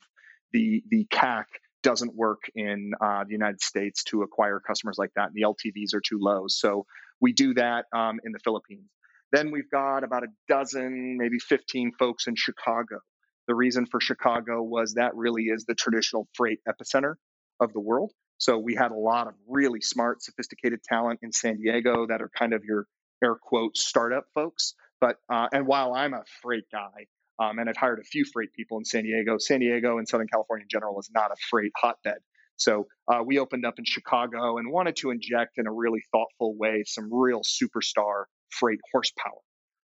The 0.53 0.83
the 0.89 1.07
CAC 1.11 1.45
doesn't 1.83 2.15
work 2.15 2.43
in 2.55 2.93
uh, 3.01 3.25
the 3.25 3.33
United 3.33 3.61
States 3.61 4.05
to 4.05 4.23
acquire 4.23 4.61
customers 4.61 4.97
like 4.99 5.11
that, 5.17 5.29
and 5.29 5.35
the 5.35 5.43
LTVs 5.43 5.95
are 5.95 6.01
too 6.01 6.19
low. 6.21 6.45
So 6.49 6.87
we 7.21 7.33
do 7.33 7.55
that 7.55 7.85
um, 7.95 8.21
in 8.25 8.33
the 8.33 8.39
Philippines. 8.43 8.89
Then 9.33 9.51
we've 9.51 9.71
got 9.71 10.05
about 10.05 10.23
a 10.23 10.29
dozen, 10.49 11.17
maybe 11.19 11.39
15 11.39 11.93
folks 11.99 12.27
in 12.27 12.37
Chicago. 12.37 13.01
The 13.47 13.55
reason 13.55 13.87
for 13.87 14.01
Chicago 14.01 14.63
was 14.63 14.95
that 14.95 15.15
really 15.15 15.45
is 15.45 15.65
the 15.65 15.75
traditional 15.75 16.29
freight 16.35 16.61
epicenter 16.69 17.15
of 17.61 17.73
the 17.73 17.81
world. 17.81 18.13
So 18.39 18.59
we 18.59 18.75
had 18.75 18.91
a 18.91 18.97
lot 18.97 19.29
of 19.29 19.35
really 19.49 19.81
smart, 19.81 20.23
sophisticated 20.23 20.83
talent 20.83 21.21
in 21.23 21.33
San 21.33 21.57
Diego 21.57 22.07
that 22.07 22.21
are 22.21 22.31
kind 22.37 22.53
of 22.53 22.65
your 22.65 22.87
air 23.23 23.37
quote 23.37 23.77
startup 23.77 24.25
folks. 24.35 24.75
But 25.01 25.17
uh, 25.33 25.49
and 25.53 25.67
while 25.67 25.95
I'm 25.95 26.15
a 26.15 26.25
freight 26.43 26.65
guy, 26.73 27.07
um, 27.39 27.59
and 27.59 27.69
I've 27.69 27.77
hired 27.77 27.99
a 27.99 28.05
few 28.05 28.25
freight 28.25 28.53
people 28.53 28.79
in 28.79 28.85
San 28.85 29.05
Diego, 29.05 29.39
San 29.39 29.61
Diego 29.61 29.99
and 29.99 30.09
Southern 30.09 30.29
California 30.29 30.65
in 30.65 30.69
general 30.69 30.99
is 31.01 31.11
not 31.13 31.31
a 31.31 31.37
freight 31.51 31.73
hotbed. 31.77 32.19
So 32.57 32.87
uh, 33.09 33.23
we 33.25 33.39
opened 33.39 33.67
up 33.67 33.79
in 33.79 33.85
Chicago 33.85 34.59
and 34.59 34.71
wanted 34.71 34.97
to 34.97 35.11
inject 35.11 35.59
in 35.59 35.67
a 35.67 35.73
really 35.73 36.03
thoughtful 36.13 36.57
way 36.57 36.85
some 36.87 37.13
real 37.13 37.43
superstar 37.43 38.25
freight 38.51 38.79
horsepower 38.93 39.41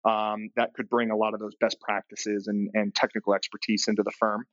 um, 0.04 0.50
that 0.56 0.74
could 0.74 0.88
bring 0.88 1.10
a 1.10 1.16
lot 1.16 1.34
of 1.34 1.40
those 1.40 1.54
best 1.60 1.80
practices 1.80 2.48
and, 2.48 2.70
and 2.74 2.94
technical 2.94 3.34
expertise 3.34 3.86
into 3.88 4.02
the 4.02 4.12
firm. 4.18 4.44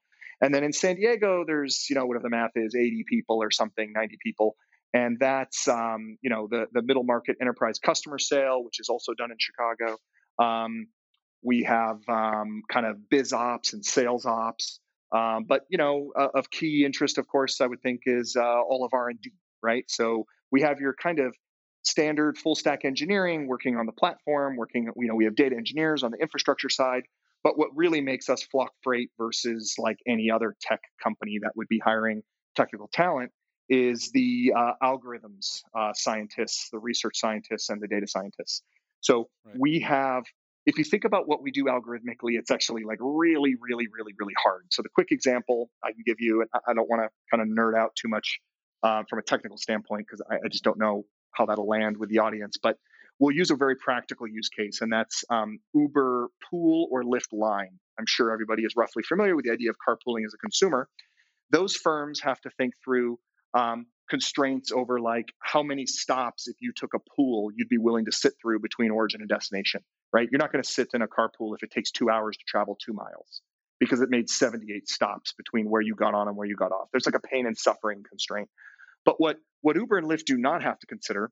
And 0.41 0.53
then 0.53 0.63
in 0.63 0.73
San 0.73 0.95
Diego, 0.95 1.43
there's, 1.45 1.87
you 1.89 1.95
know, 1.95 2.05
whatever 2.05 2.23
the 2.23 2.29
math 2.29 2.51
is, 2.55 2.75
80 2.75 3.05
people 3.07 3.37
or 3.41 3.51
something, 3.51 3.91
90 3.93 4.17
people. 4.23 4.55
And 4.93 5.17
that's, 5.19 5.67
um, 5.67 6.17
you 6.21 6.29
know, 6.29 6.47
the, 6.49 6.67
the 6.71 6.81
middle 6.81 7.03
market 7.03 7.37
enterprise 7.41 7.79
customer 7.79 8.19
sale, 8.19 8.63
which 8.63 8.79
is 8.79 8.89
also 8.89 9.13
done 9.13 9.31
in 9.31 9.37
Chicago. 9.39 9.97
Um, 10.39 10.87
we 11.43 11.63
have 11.63 11.97
um, 12.07 12.63
kind 12.71 12.85
of 12.85 13.09
biz 13.09 13.33
ops 13.33 13.73
and 13.73 13.85
sales 13.85 14.25
ops. 14.25 14.79
Um, 15.11 15.45
but, 15.47 15.61
you 15.69 15.77
know, 15.77 16.11
uh, 16.17 16.29
of 16.33 16.49
key 16.49 16.83
interest, 16.85 17.17
of 17.17 17.27
course, 17.27 17.61
I 17.61 17.67
would 17.67 17.81
think 17.81 18.01
is 18.05 18.35
uh, 18.35 18.43
all 18.43 18.83
of 18.85 18.93
R&D, 18.93 19.31
right? 19.61 19.85
So 19.87 20.25
we 20.51 20.61
have 20.61 20.79
your 20.79 20.93
kind 20.93 21.19
of 21.19 21.35
standard 21.83 22.37
full 22.37 22.55
stack 22.55 22.83
engineering 22.83 23.47
working 23.47 23.77
on 23.77 23.85
the 23.85 23.91
platform, 23.91 24.57
working, 24.57 24.89
you 24.97 25.07
know, 25.07 25.15
we 25.15 25.25
have 25.25 25.35
data 25.35 25.55
engineers 25.55 26.03
on 26.03 26.11
the 26.11 26.17
infrastructure 26.17 26.69
side. 26.69 27.03
But 27.45 27.59
what 27.59 27.69
really 27.75 28.01
makes 28.01 28.27
us 28.27 28.41
Flock 28.41 28.73
Freight 28.83 29.11
versus 29.19 29.75
like 29.77 29.97
any 30.07 30.31
other 30.31 30.55
tech 30.59 30.81
company 31.01 31.37
that 31.43 31.51
would 31.55 31.67
be 31.67 31.77
hiring 31.77 32.23
technical 32.55 32.89
talent 32.91 33.31
is 33.69 34.09
the 34.11 34.51
uh, 34.57 34.71
algorithms 34.81 35.61
uh, 35.77 35.93
scientists, 35.93 36.69
the 36.71 36.79
research 36.79 37.17
scientists, 37.19 37.69
and 37.69 37.79
the 37.79 37.87
data 37.87 38.07
scientists. 38.07 38.63
So 39.01 39.29
Right. 39.45 39.55
we 39.59 39.79
have, 39.81 40.23
if 40.65 40.79
you 40.79 40.83
think 40.83 41.05
about 41.05 41.27
what 41.27 41.43
we 41.43 41.51
do 41.51 41.65
algorithmically, 41.65 42.39
it's 42.39 42.49
actually 42.49 42.83
like 42.83 42.97
really, 42.99 43.53
really, 43.61 43.87
really, 43.95 44.13
really 44.17 44.33
hard. 44.43 44.65
So 44.71 44.81
the 44.81 44.89
quick 44.89 45.11
example 45.11 45.69
I 45.83 45.91
can 45.91 46.01
give 46.03 46.17
you, 46.19 46.41
and 46.41 46.49
I- 46.67 46.73
don't 46.73 46.89
want 46.89 47.03
to 47.03 47.09
kind 47.29 47.43
of 47.43 47.55
nerd 47.55 47.77
out 47.77 47.91
too 47.95 48.07
much 48.07 48.39
uh, 48.81 49.03
from 49.07 49.19
a 49.19 49.21
technical 49.21 49.57
standpoint 49.57 50.07
because 50.07 50.21
I, 50.31 50.37
I 50.45 50.47
just 50.49 50.63
don't 50.63 50.79
know 50.79 51.05
how 51.31 51.45
that'll 51.45 51.67
land 51.67 51.97
with 51.97 52.09
the 52.09 52.19
audience, 52.19 52.57
but 52.61 52.77
we'll 53.19 53.35
use 53.35 53.51
a 53.51 53.55
very 53.55 53.75
practical 53.75 54.27
use 54.27 54.49
case, 54.49 54.81
and 54.81 54.91
that's 54.91 55.23
um, 55.29 55.59
Uber 55.73 56.29
pool 56.49 56.87
or 56.91 57.03
Lyft 57.03 57.31
line. 57.31 57.79
I'm 57.97 58.05
sure 58.07 58.31
everybody 58.31 58.63
is 58.63 58.75
roughly 58.75 59.03
familiar 59.03 59.35
with 59.35 59.45
the 59.45 59.51
idea 59.51 59.69
of 59.69 59.77
carpooling 59.87 60.25
as 60.25 60.33
a 60.33 60.37
consumer. 60.37 60.89
Those 61.51 61.75
firms 61.75 62.19
have 62.21 62.41
to 62.41 62.49
think 62.57 62.73
through 62.83 63.19
um, 63.53 63.85
constraints 64.09 64.71
over 64.71 64.99
like 64.99 65.31
how 65.39 65.63
many 65.63 65.85
stops, 65.85 66.47
if 66.47 66.57
you 66.59 66.73
took 66.75 66.93
a 66.93 66.99
pool, 67.15 67.49
you'd 67.55 67.69
be 67.69 67.77
willing 67.77 68.05
to 68.05 68.11
sit 68.11 68.33
through 68.41 68.59
between 68.59 68.91
origin 68.91 69.21
and 69.21 69.29
destination, 69.29 69.81
right? 70.11 70.27
You're 70.31 70.39
not 70.39 70.51
going 70.51 70.63
to 70.63 70.69
sit 70.69 70.89
in 70.93 71.01
a 71.01 71.07
carpool 71.07 71.55
if 71.55 71.63
it 71.63 71.71
takes 71.71 71.91
two 71.91 72.09
hours 72.09 72.35
to 72.37 72.43
travel 72.47 72.77
two 72.83 72.93
miles 72.93 73.41
because 73.79 74.01
it 74.01 74.09
made 74.09 74.29
78 74.29 74.87
stops 74.87 75.33
between 75.33 75.69
where 75.69 75.81
you 75.81 75.95
got 75.95 76.13
on 76.13 76.27
and 76.27 76.37
where 76.37 76.47
you 76.47 76.55
got 76.55 76.71
off. 76.71 76.89
There's 76.91 77.05
like 77.05 77.15
a 77.15 77.27
pain 77.27 77.45
and 77.45 77.57
suffering 77.57 78.03
constraint. 78.07 78.49
But 79.03 79.15
what, 79.19 79.37
what 79.61 79.75
Uber 79.75 79.97
and 79.97 80.09
Lyft 80.09 80.25
do 80.25 80.37
not 80.37 80.63
have 80.63 80.79
to 80.79 80.87
consider 80.87 81.31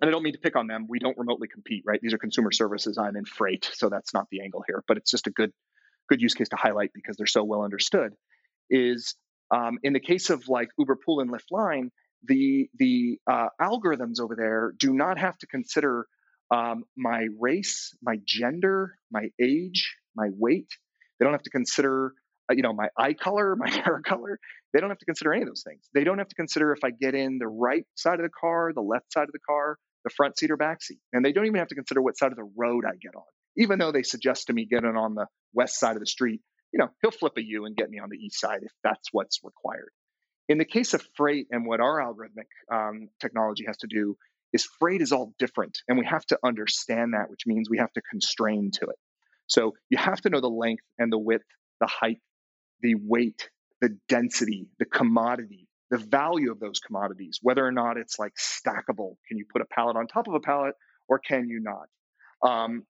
and 0.00 0.08
I 0.08 0.12
don't 0.12 0.22
mean 0.22 0.34
to 0.34 0.38
pick 0.38 0.56
on 0.56 0.66
them. 0.66 0.86
We 0.88 0.98
don't 0.98 1.16
remotely 1.16 1.48
compete, 1.48 1.84
right? 1.86 2.00
These 2.00 2.14
are 2.14 2.18
consumer 2.18 2.52
services. 2.52 2.98
I'm 2.98 3.16
in 3.16 3.24
freight, 3.24 3.70
so 3.72 3.88
that's 3.88 4.12
not 4.12 4.26
the 4.30 4.42
angle 4.42 4.62
here. 4.66 4.82
But 4.86 4.96
it's 4.98 5.10
just 5.10 5.26
a 5.26 5.30
good, 5.30 5.52
good 6.08 6.20
use 6.20 6.34
case 6.34 6.48
to 6.50 6.56
highlight 6.56 6.90
because 6.94 7.16
they're 7.16 7.26
so 7.26 7.44
well 7.44 7.62
understood. 7.62 8.12
Is 8.70 9.14
um, 9.54 9.78
in 9.82 9.92
the 9.92 10.00
case 10.00 10.30
of 10.30 10.48
like 10.48 10.68
Uber 10.78 10.98
Pool 11.04 11.20
and 11.20 11.30
Lyft 11.30 11.50
Line, 11.50 11.90
the 12.24 12.68
the 12.78 13.18
uh, 13.30 13.48
algorithms 13.60 14.20
over 14.20 14.34
there 14.36 14.72
do 14.78 14.92
not 14.92 15.18
have 15.18 15.38
to 15.38 15.46
consider 15.46 16.06
um, 16.50 16.84
my 16.96 17.26
race, 17.38 17.96
my 18.02 18.16
gender, 18.24 18.96
my 19.10 19.28
age, 19.40 19.96
my 20.14 20.28
weight. 20.36 20.68
They 21.18 21.24
don't 21.24 21.32
have 21.32 21.42
to 21.42 21.50
consider, 21.50 22.12
uh, 22.50 22.54
you 22.54 22.62
know, 22.62 22.72
my 22.72 22.88
eye 22.98 23.14
color, 23.14 23.56
my 23.58 23.70
hair 23.70 24.00
color. 24.04 24.38
They 24.76 24.80
don't 24.82 24.90
have 24.90 24.98
to 24.98 25.06
consider 25.06 25.32
any 25.32 25.40
of 25.40 25.48
those 25.48 25.64
things. 25.66 25.88
They 25.94 26.04
don't 26.04 26.18
have 26.18 26.28
to 26.28 26.34
consider 26.34 26.70
if 26.72 26.84
I 26.84 26.90
get 26.90 27.14
in 27.14 27.38
the 27.38 27.48
right 27.48 27.86
side 27.94 28.20
of 28.20 28.26
the 28.26 28.30
car, 28.38 28.72
the 28.74 28.82
left 28.82 29.10
side 29.10 29.22
of 29.22 29.32
the 29.32 29.38
car, 29.38 29.78
the 30.04 30.10
front 30.10 30.38
seat 30.38 30.50
or 30.50 30.58
back 30.58 30.82
seat. 30.82 30.98
And 31.14 31.24
they 31.24 31.32
don't 31.32 31.46
even 31.46 31.60
have 31.60 31.68
to 31.68 31.74
consider 31.74 32.02
what 32.02 32.18
side 32.18 32.30
of 32.30 32.36
the 32.36 32.50
road 32.58 32.84
I 32.86 32.94
get 33.00 33.16
on. 33.16 33.24
Even 33.56 33.78
though 33.78 33.90
they 33.90 34.02
suggest 34.02 34.48
to 34.48 34.52
me 34.52 34.66
getting 34.66 34.94
on 34.94 35.14
the 35.14 35.28
west 35.54 35.80
side 35.80 35.96
of 35.96 36.00
the 36.00 36.06
street, 36.06 36.42
you 36.74 36.78
know, 36.78 36.88
he'll 37.00 37.10
flip 37.10 37.32
a 37.38 37.42
U 37.42 37.64
and 37.64 37.74
get 37.74 37.88
me 37.88 38.00
on 38.00 38.10
the 38.10 38.18
east 38.18 38.38
side 38.38 38.58
if 38.60 38.72
that's 38.84 39.08
what's 39.12 39.40
required. 39.42 39.88
In 40.46 40.58
the 40.58 40.66
case 40.66 40.92
of 40.92 41.02
freight 41.16 41.46
and 41.50 41.66
what 41.66 41.80
our 41.80 41.98
algorithmic 41.98 42.50
um, 42.70 43.08
technology 43.18 43.64
has 43.66 43.78
to 43.78 43.86
do 43.86 44.18
is 44.52 44.68
freight 44.78 45.00
is 45.00 45.10
all 45.10 45.32
different. 45.38 45.78
And 45.88 45.98
we 45.98 46.04
have 46.04 46.26
to 46.26 46.38
understand 46.44 47.14
that, 47.14 47.30
which 47.30 47.46
means 47.46 47.70
we 47.70 47.78
have 47.78 47.92
to 47.94 48.02
constrain 48.10 48.72
to 48.74 48.88
it. 48.90 48.96
So 49.46 49.72
you 49.88 49.96
have 49.96 50.20
to 50.20 50.28
know 50.28 50.42
the 50.42 50.48
length 50.48 50.84
and 50.98 51.10
the 51.10 51.18
width, 51.18 51.46
the 51.80 51.86
height, 51.86 52.18
the 52.82 52.94
weight, 52.94 53.48
the 53.80 53.96
density, 54.08 54.68
the 54.78 54.84
commodity, 54.84 55.68
the 55.90 55.98
value 55.98 56.50
of 56.50 56.58
those 56.60 56.80
commodities, 56.80 57.38
whether 57.42 57.64
or 57.64 57.72
not 57.72 57.96
it's 57.96 58.18
like 58.18 58.34
stackable. 58.34 59.16
Can 59.28 59.38
you 59.38 59.44
put 59.50 59.62
a 59.62 59.66
pallet 59.66 59.96
on 59.96 60.06
top 60.06 60.28
of 60.28 60.34
a 60.34 60.40
pallet 60.40 60.74
or 61.08 61.18
can 61.18 61.48
you 61.48 61.60
not? 61.60 61.88
Um, 62.42 62.84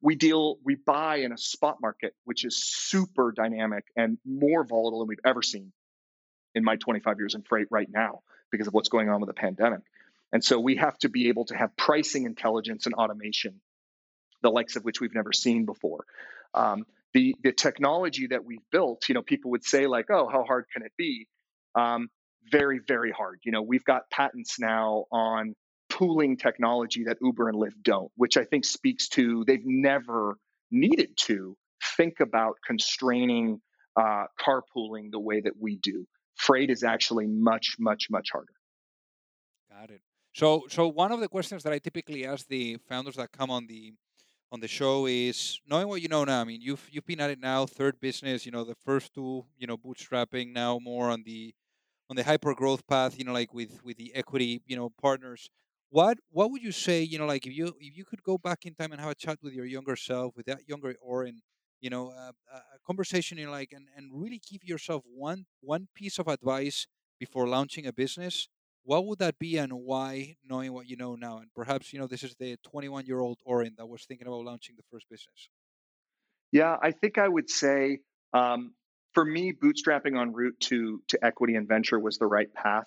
we 0.00 0.16
deal, 0.16 0.58
we 0.64 0.74
buy 0.74 1.16
in 1.16 1.32
a 1.32 1.38
spot 1.38 1.78
market, 1.80 2.14
which 2.24 2.44
is 2.44 2.62
super 2.62 3.32
dynamic 3.32 3.84
and 3.96 4.18
more 4.26 4.64
volatile 4.64 5.00
than 5.00 5.08
we've 5.08 5.18
ever 5.24 5.42
seen 5.42 5.72
in 6.54 6.64
my 6.64 6.76
25 6.76 7.18
years 7.18 7.34
in 7.34 7.42
freight 7.42 7.68
right 7.70 7.88
now 7.90 8.20
because 8.50 8.66
of 8.66 8.74
what's 8.74 8.88
going 8.88 9.08
on 9.08 9.20
with 9.20 9.28
the 9.28 9.34
pandemic. 9.34 9.80
And 10.32 10.44
so 10.44 10.58
we 10.58 10.76
have 10.76 10.98
to 10.98 11.08
be 11.08 11.28
able 11.28 11.46
to 11.46 11.56
have 11.56 11.76
pricing 11.76 12.24
intelligence 12.24 12.86
and 12.86 12.94
automation, 12.94 13.60
the 14.42 14.50
likes 14.50 14.76
of 14.76 14.84
which 14.84 15.00
we've 15.00 15.14
never 15.14 15.32
seen 15.32 15.64
before. 15.64 16.04
Um, 16.52 16.84
the 17.14 17.34
the 17.42 17.52
technology 17.52 18.26
that 18.26 18.44
we've 18.44 18.68
built, 18.70 19.08
you 19.08 19.14
know, 19.14 19.22
people 19.22 19.52
would 19.52 19.64
say 19.64 19.86
like, 19.86 20.06
"Oh, 20.10 20.28
how 20.28 20.44
hard 20.44 20.66
can 20.72 20.82
it 20.82 20.92
be?" 20.98 21.26
Um, 21.74 22.08
very, 22.50 22.80
very 22.86 23.10
hard. 23.10 23.40
You 23.44 23.52
know, 23.52 23.62
we've 23.62 23.84
got 23.84 24.10
patents 24.10 24.58
now 24.60 25.04
on 25.10 25.54
pooling 25.88 26.36
technology 26.36 27.04
that 27.04 27.18
Uber 27.20 27.48
and 27.48 27.58
Lyft 27.58 27.82
don't, 27.82 28.10
which 28.16 28.36
I 28.36 28.44
think 28.44 28.64
speaks 28.64 29.08
to 29.10 29.44
they've 29.46 29.64
never 29.64 30.36
needed 30.70 31.16
to 31.16 31.56
think 31.96 32.20
about 32.20 32.56
constraining 32.66 33.60
uh, 33.96 34.24
carpooling 34.40 35.10
the 35.10 35.20
way 35.20 35.40
that 35.40 35.54
we 35.58 35.76
do. 35.76 36.06
Freight 36.34 36.70
is 36.70 36.82
actually 36.82 37.26
much, 37.26 37.76
much, 37.78 38.08
much 38.10 38.28
harder. 38.32 38.52
Got 39.70 39.90
it. 39.90 40.00
So, 40.34 40.64
so 40.68 40.88
one 40.88 41.12
of 41.12 41.20
the 41.20 41.28
questions 41.28 41.62
that 41.62 41.72
I 41.72 41.78
typically 41.78 42.26
ask 42.26 42.46
the 42.48 42.78
founders 42.88 43.14
that 43.16 43.30
come 43.30 43.50
on 43.50 43.68
the 43.68 43.94
on 44.54 44.60
the 44.60 44.68
show 44.68 45.06
is 45.06 45.60
knowing 45.68 45.88
what 45.88 46.00
you 46.02 46.08
know 46.08 46.24
now. 46.24 46.40
I 46.42 46.44
mean, 46.44 46.62
you've 46.62 46.88
you've 46.92 47.06
been 47.06 47.20
at 47.20 47.30
it 47.30 47.40
now, 47.40 47.66
third 47.66 48.00
business. 48.00 48.46
You 48.46 48.52
know, 48.52 48.64
the 48.64 48.76
first 48.76 49.12
two, 49.14 49.46
you 49.58 49.66
know, 49.66 49.76
bootstrapping. 49.76 50.52
Now 50.52 50.78
more 50.78 51.10
on 51.10 51.24
the 51.24 51.54
on 52.10 52.16
the 52.16 52.24
hyper 52.24 52.54
growth 52.54 52.86
path. 52.86 53.18
You 53.18 53.24
know, 53.24 53.32
like 53.32 53.54
with 53.54 53.82
with 53.84 53.96
the 53.98 54.14
equity, 54.14 54.62
you 54.66 54.76
know, 54.76 54.90
partners. 55.02 55.50
What 55.90 56.18
what 56.30 56.50
would 56.52 56.62
you 56.62 56.72
say? 56.72 57.02
You 57.02 57.18
know, 57.18 57.26
like 57.26 57.46
if 57.46 57.54
you 57.54 57.74
if 57.80 57.96
you 57.96 58.04
could 58.04 58.22
go 58.22 58.38
back 58.38 58.66
in 58.66 58.74
time 58.74 58.92
and 58.92 59.00
have 59.00 59.10
a 59.10 59.14
chat 59.16 59.38
with 59.42 59.54
your 59.54 59.66
younger 59.66 59.96
self, 59.96 60.36
with 60.36 60.46
that 60.46 60.68
younger 60.68 60.94
Oren, 61.02 61.42
you 61.80 61.90
know, 61.90 62.10
uh, 62.10 62.32
a 62.54 62.78
conversation, 62.86 63.38
you 63.38 63.50
like 63.50 63.72
and 63.72 63.88
and 63.96 64.10
really 64.12 64.40
give 64.50 64.64
yourself 64.64 65.02
one 65.06 65.46
one 65.60 65.88
piece 65.94 66.18
of 66.18 66.28
advice 66.28 66.86
before 67.18 67.48
launching 67.48 67.86
a 67.86 67.92
business 67.92 68.48
what 68.84 69.06
would 69.06 69.18
that 69.18 69.38
be 69.38 69.56
and 69.56 69.72
why, 69.72 70.36
knowing 70.48 70.72
what 70.72 70.88
you 70.88 70.96
know 70.96 71.14
now? 71.14 71.38
And 71.38 71.48
perhaps, 71.54 71.92
you 71.92 71.98
know, 71.98 72.06
this 72.06 72.22
is 72.22 72.34
the 72.36 72.56
21 72.70 73.06
year 73.06 73.20
old 73.20 73.38
Oren 73.44 73.74
that 73.78 73.86
was 73.86 74.04
thinking 74.04 74.26
about 74.26 74.44
launching 74.44 74.76
the 74.76 74.82
first 74.90 75.08
business. 75.08 75.48
Yeah, 76.52 76.76
I 76.80 76.92
think 76.92 77.18
I 77.18 77.26
would 77.26 77.50
say 77.50 78.00
um, 78.32 78.74
for 79.12 79.24
me, 79.24 79.52
bootstrapping 79.52 80.20
en 80.20 80.32
route 80.32 80.58
to, 80.60 81.02
to 81.08 81.24
equity 81.24 81.54
and 81.54 81.66
venture 81.66 81.98
was 81.98 82.18
the 82.18 82.26
right 82.26 82.52
path. 82.52 82.86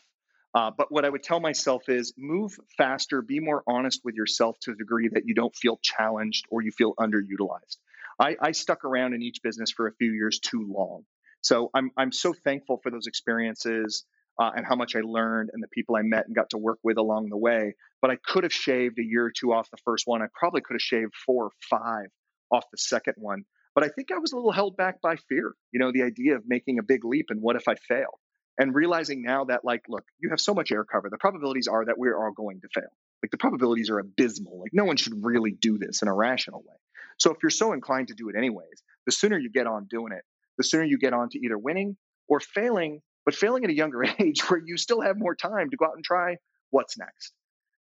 Uh, 0.53 0.71
but 0.75 0.91
what 0.91 1.05
I 1.05 1.09
would 1.09 1.23
tell 1.23 1.39
myself 1.39 1.89
is 1.89 2.13
move 2.17 2.57
faster, 2.77 3.21
be 3.21 3.39
more 3.39 3.63
honest 3.67 4.01
with 4.03 4.15
yourself 4.15 4.57
to 4.61 4.71
the 4.71 4.77
degree 4.77 5.09
that 5.09 5.23
you 5.25 5.33
don't 5.33 5.55
feel 5.55 5.79
challenged 5.83 6.45
or 6.49 6.61
you 6.61 6.71
feel 6.71 6.93
underutilized. 6.95 7.77
I, 8.19 8.35
I 8.41 8.51
stuck 8.51 8.85
around 8.85 9.13
in 9.13 9.21
each 9.21 9.41
business 9.43 9.71
for 9.71 9.87
a 9.87 9.93
few 9.93 10.11
years 10.11 10.39
too 10.39 10.65
long. 10.67 11.03
So 11.41 11.69
I'm, 11.73 11.91
I'm 11.97 12.11
so 12.11 12.33
thankful 12.33 12.79
for 12.81 12.89
those 12.89 13.07
experiences 13.07 14.05
uh, 14.39 14.51
and 14.55 14.65
how 14.65 14.75
much 14.75 14.95
I 14.95 14.99
learned 14.99 15.49
and 15.53 15.63
the 15.63 15.67
people 15.67 15.95
I 15.95 16.01
met 16.03 16.25
and 16.27 16.35
got 16.35 16.51
to 16.51 16.57
work 16.57 16.79
with 16.83 16.97
along 16.97 17.29
the 17.29 17.37
way. 17.37 17.75
But 18.01 18.11
I 18.11 18.17
could 18.23 18.43
have 18.43 18.53
shaved 18.53 18.99
a 18.99 19.03
year 19.03 19.25
or 19.25 19.31
two 19.31 19.53
off 19.53 19.69
the 19.71 19.77
first 19.83 20.05
one. 20.05 20.21
I 20.21 20.27
probably 20.33 20.61
could 20.61 20.75
have 20.75 20.81
shaved 20.81 21.13
four 21.25 21.45
or 21.45 21.51
five 21.69 22.07
off 22.51 22.65
the 22.71 22.77
second 22.77 23.15
one. 23.17 23.45
But 23.75 23.83
I 23.83 23.89
think 23.89 24.11
I 24.11 24.17
was 24.17 24.31
a 24.31 24.35
little 24.35 24.51
held 24.51 24.75
back 24.75 25.01
by 25.01 25.17
fear, 25.29 25.53
you 25.71 25.79
know, 25.79 25.91
the 25.91 26.03
idea 26.03 26.35
of 26.35 26.43
making 26.47 26.79
a 26.79 26.83
big 26.83 27.05
leap 27.05 27.27
and 27.29 27.41
what 27.41 27.55
if 27.55 27.67
I 27.67 27.75
fail? 27.75 28.19
And 28.59 28.73
realizing 28.73 29.21
now 29.21 29.45
that, 29.45 29.63
like, 29.63 29.83
look, 29.87 30.03
you 30.19 30.31
have 30.31 30.39
so 30.39 30.55
much 30.55 30.71
air 30.71 30.83
cover. 30.83 31.09
The 31.11 31.19
probabilities 31.19 31.67
are 31.67 31.85
that 31.85 31.99
we're 31.99 32.17
all 32.17 32.31
going 32.31 32.59
to 32.61 32.67
fail. 32.73 32.89
Like, 33.21 33.29
the 33.29 33.37
probabilities 33.37 33.91
are 33.91 33.99
abysmal. 33.99 34.59
Like, 34.59 34.71
no 34.73 34.85
one 34.85 34.97
should 34.97 35.23
really 35.23 35.51
do 35.51 35.77
this 35.77 36.01
in 36.01 36.07
a 36.07 36.13
rational 36.13 36.61
way. 36.61 36.75
So, 37.19 37.31
if 37.31 37.37
you're 37.43 37.51
so 37.51 37.73
inclined 37.73 38.07
to 38.07 38.15
do 38.15 38.29
it 38.29 38.35
anyways, 38.35 38.81
the 39.05 39.11
sooner 39.11 39.37
you 39.37 39.51
get 39.51 39.67
on 39.67 39.85
doing 39.87 40.11
it, 40.11 40.23
the 40.57 40.63
sooner 40.63 40.83
you 40.83 40.97
get 40.97 41.13
on 41.13 41.29
to 41.29 41.39
either 41.39 41.55
winning 41.55 41.97
or 42.27 42.39
failing 42.39 43.01
but 43.27 43.35
failing 43.35 43.65
at 43.65 43.69
a 43.69 43.75
younger 43.75 44.05
age 44.19 44.49
where 44.49 44.61
you 44.65 44.77
still 44.77 45.01
have 45.01 45.17
more 45.17 45.35
time 45.35 45.69
to 45.69 45.75
go 45.75 45.85
out 45.85 45.95
and 45.95 46.03
try 46.03 46.37
what's 46.69 46.97
next. 46.97 47.33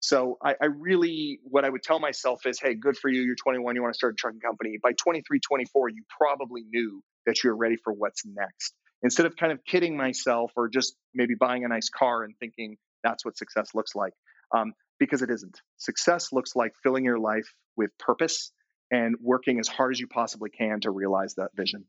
So 0.01 0.37
I, 0.43 0.55
I, 0.61 0.65
really, 0.65 1.39
what 1.43 1.63
I 1.63 1.69
would 1.69 1.81
tell 1.81 1.97
myself 1.97 2.45
is, 2.45 2.59
hey, 2.59 2.73
good 2.73 2.97
for 2.97 3.09
you. 3.09 3.21
You're 3.21 3.35
21. 3.35 3.73
You 3.73 3.81
want 3.81 3.93
to 3.93 3.97
start 3.97 4.13
a 4.13 4.15
trucking 4.17 4.41
company. 4.41 4.77
By 4.83 4.91
23, 4.91 5.39
24, 5.39 5.89
you 5.89 6.03
probably 6.09 6.63
knew 6.69 7.01
that 7.25 7.41
you're 7.41 7.55
ready 7.55 7.77
for 7.77 7.93
what's 7.93 8.25
next. 8.25 8.73
Instead 9.01 9.27
of 9.27 9.37
kind 9.37 9.53
of 9.53 9.63
kidding 9.63 9.95
myself 9.95 10.51
or 10.57 10.67
just 10.67 10.95
maybe 11.13 11.35
buying 11.35 11.63
a 11.63 11.69
nice 11.69 11.89
car 11.89 12.23
and 12.23 12.33
thinking 12.37 12.77
that's 13.01 13.23
what 13.23 13.37
success 13.37 13.69
looks 13.73 13.95
like, 13.95 14.13
um, 14.53 14.73
because 14.99 15.21
it 15.21 15.29
isn't. 15.29 15.61
Success 15.77 16.33
looks 16.33 16.53
like 16.53 16.73
filling 16.83 17.05
your 17.05 17.19
life 17.19 17.53
with 17.77 17.97
purpose 17.97 18.51
and 18.91 19.15
working 19.21 19.59
as 19.59 19.69
hard 19.69 19.93
as 19.93 20.01
you 20.01 20.07
possibly 20.07 20.49
can 20.49 20.81
to 20.81 20.91
realize 20.91 21.35
that 21.35 21.51
vision. 21.55 21.85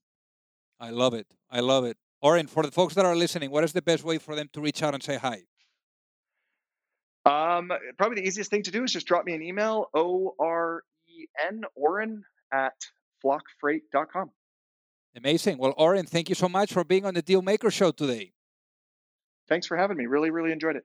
I 0.78 0.90
love 0.90 1.14
it. 1.14 1.26
I 1.50 1.60
love 1.60 1.84
it. 1.84 1.96
Oren, 2.22 2.46
for 2.46 2.62
the 2.62 2.70
folks 2.70 2.94
that 2.94 3.04
are 3.04 3.16
listening, 3.16 3.50
what 3.50 3.64
is 3.64 3.72
the 3.72 3.82
best 3.82 4.04
way 4.04 4.18
for 4.18 4.34
them 4.34 4.48
to 4.52 4.60
reach 4.60 4.82
out 4.82 4.94
and 4.94 5.02
say 5.02 5.16
hi? 5.16 5.42
Um, 7.24 7.72
probably 7.98 8.20
the 8.20 8.26
easiest 8.26 8.50
thing 8.50 8.62
to 8.62 8.70
do 8.70 8.84
is 8.84 8.92
just 8.92 9.06
drop 9.06 9.24
me 9.24 9.34
an 9.34 9.42
email, 9.42 9.88
O 9.94 10.34
R 10.38 10.82
E 11.08 11.26
N, 11.48 11.62
Oren 11.74 12.22
at 12.52 12.74
flockfreight.com. 13.24 14.30
Amazing. 15.16 15.58
Well, 15.58 15.74
Oren, 15.76 16.06
thank 16.06 16.28
you 16.28 16.34
so 16.34 16.48
much 16.48 16.72
for 16.72 16.84
being 16.84 17.04
on 17.04 17.14
the 17.14 17.22
Dealmaker 17.22 17.72
Show 17.72 17.90
today. 17.90 18.32
Thanks 19.48 19.66
for 19.66 19.76
having 19.76 19.96
me. 19.96 20.06
Really, 20.06 20.30
really 20.30 20.52
enjoyed 20.52 20.76
it. 20.76 20.84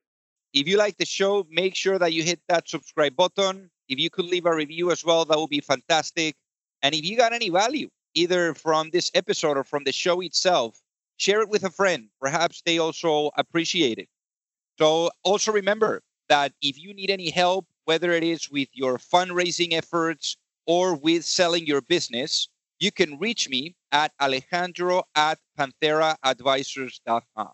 If 0.53 0.67
you 0.67 0.77
like 0.77 0.97
the 0.97 1.05
show, 1.05 1.45
make 1.49 1.75
sure 1.75 1.99
that 1.99 2.13
you 2.13 2.23
hit 2.23 2.39
that 2.47 2.67
subscribe 2.67 3.15
button. 3.15 3.69
If 3.87 3.99
you 3.99 4.09
could 4.09 4.25
leave 4.25 4.45
a 4.45 4.55
review 4.55 4.91
as 4.91 5.05
well, 5.05 5.25
that 5.25 5.37
would 5.37 5.49
be 5.49 5.59
fantastic. 5.59 6.35
And 6.81 6.95
if 6.95 7.03
you 7.05 7.17
got 7.17 7.33
any 7.33 7.49
value, 7.49 7.89
either 8.15 8.53
from 8.55 8.89
this 8.89 9.11
episode 9.13 9.57
or 9.57 9.63
from 9.63 9.83
the 9.83 9.91
show 9.91 10.21
itself, 10.21 10.79
share 11.17 11.41
it 11.41 11.49
with 11.49 11.63
a 11.63 11.69
friend. 11.69 12.09
Perhaps 12.21 12.61
they 12.65 12.77
also 12.77 13.31
appreciate 13.37 13.97
it. 13.97 14.09
So 14.77 15.11
also 15.23 15.51
remember 15.51 16.01
that 16.29 16.53
if 16.61 16.77
you 16.79 16.93
need 16.93 17.09
any 17.09 17.29
help, 17.29 17.65
whether 17.85 18.11
it 18.11 18.23
is 18.23 18.49
with 18.49 18.67
your 18.73 18.97
fundraising 18.97 19.73
efforts 19.73 20.37
or 20.65 20.95
with 20.95 21.23
selling 21.25 21.65
your 21.65 21.81
business, 21.81 22.49
you 22.79 22.91
can 22.91 23.17
reach 23.19 23.47
me 23.49 23.75
at 23.91 24.11
alejandro 24.21 25.03
at 25.15 25.39
pantheraadvisors.com. 25.57 27.53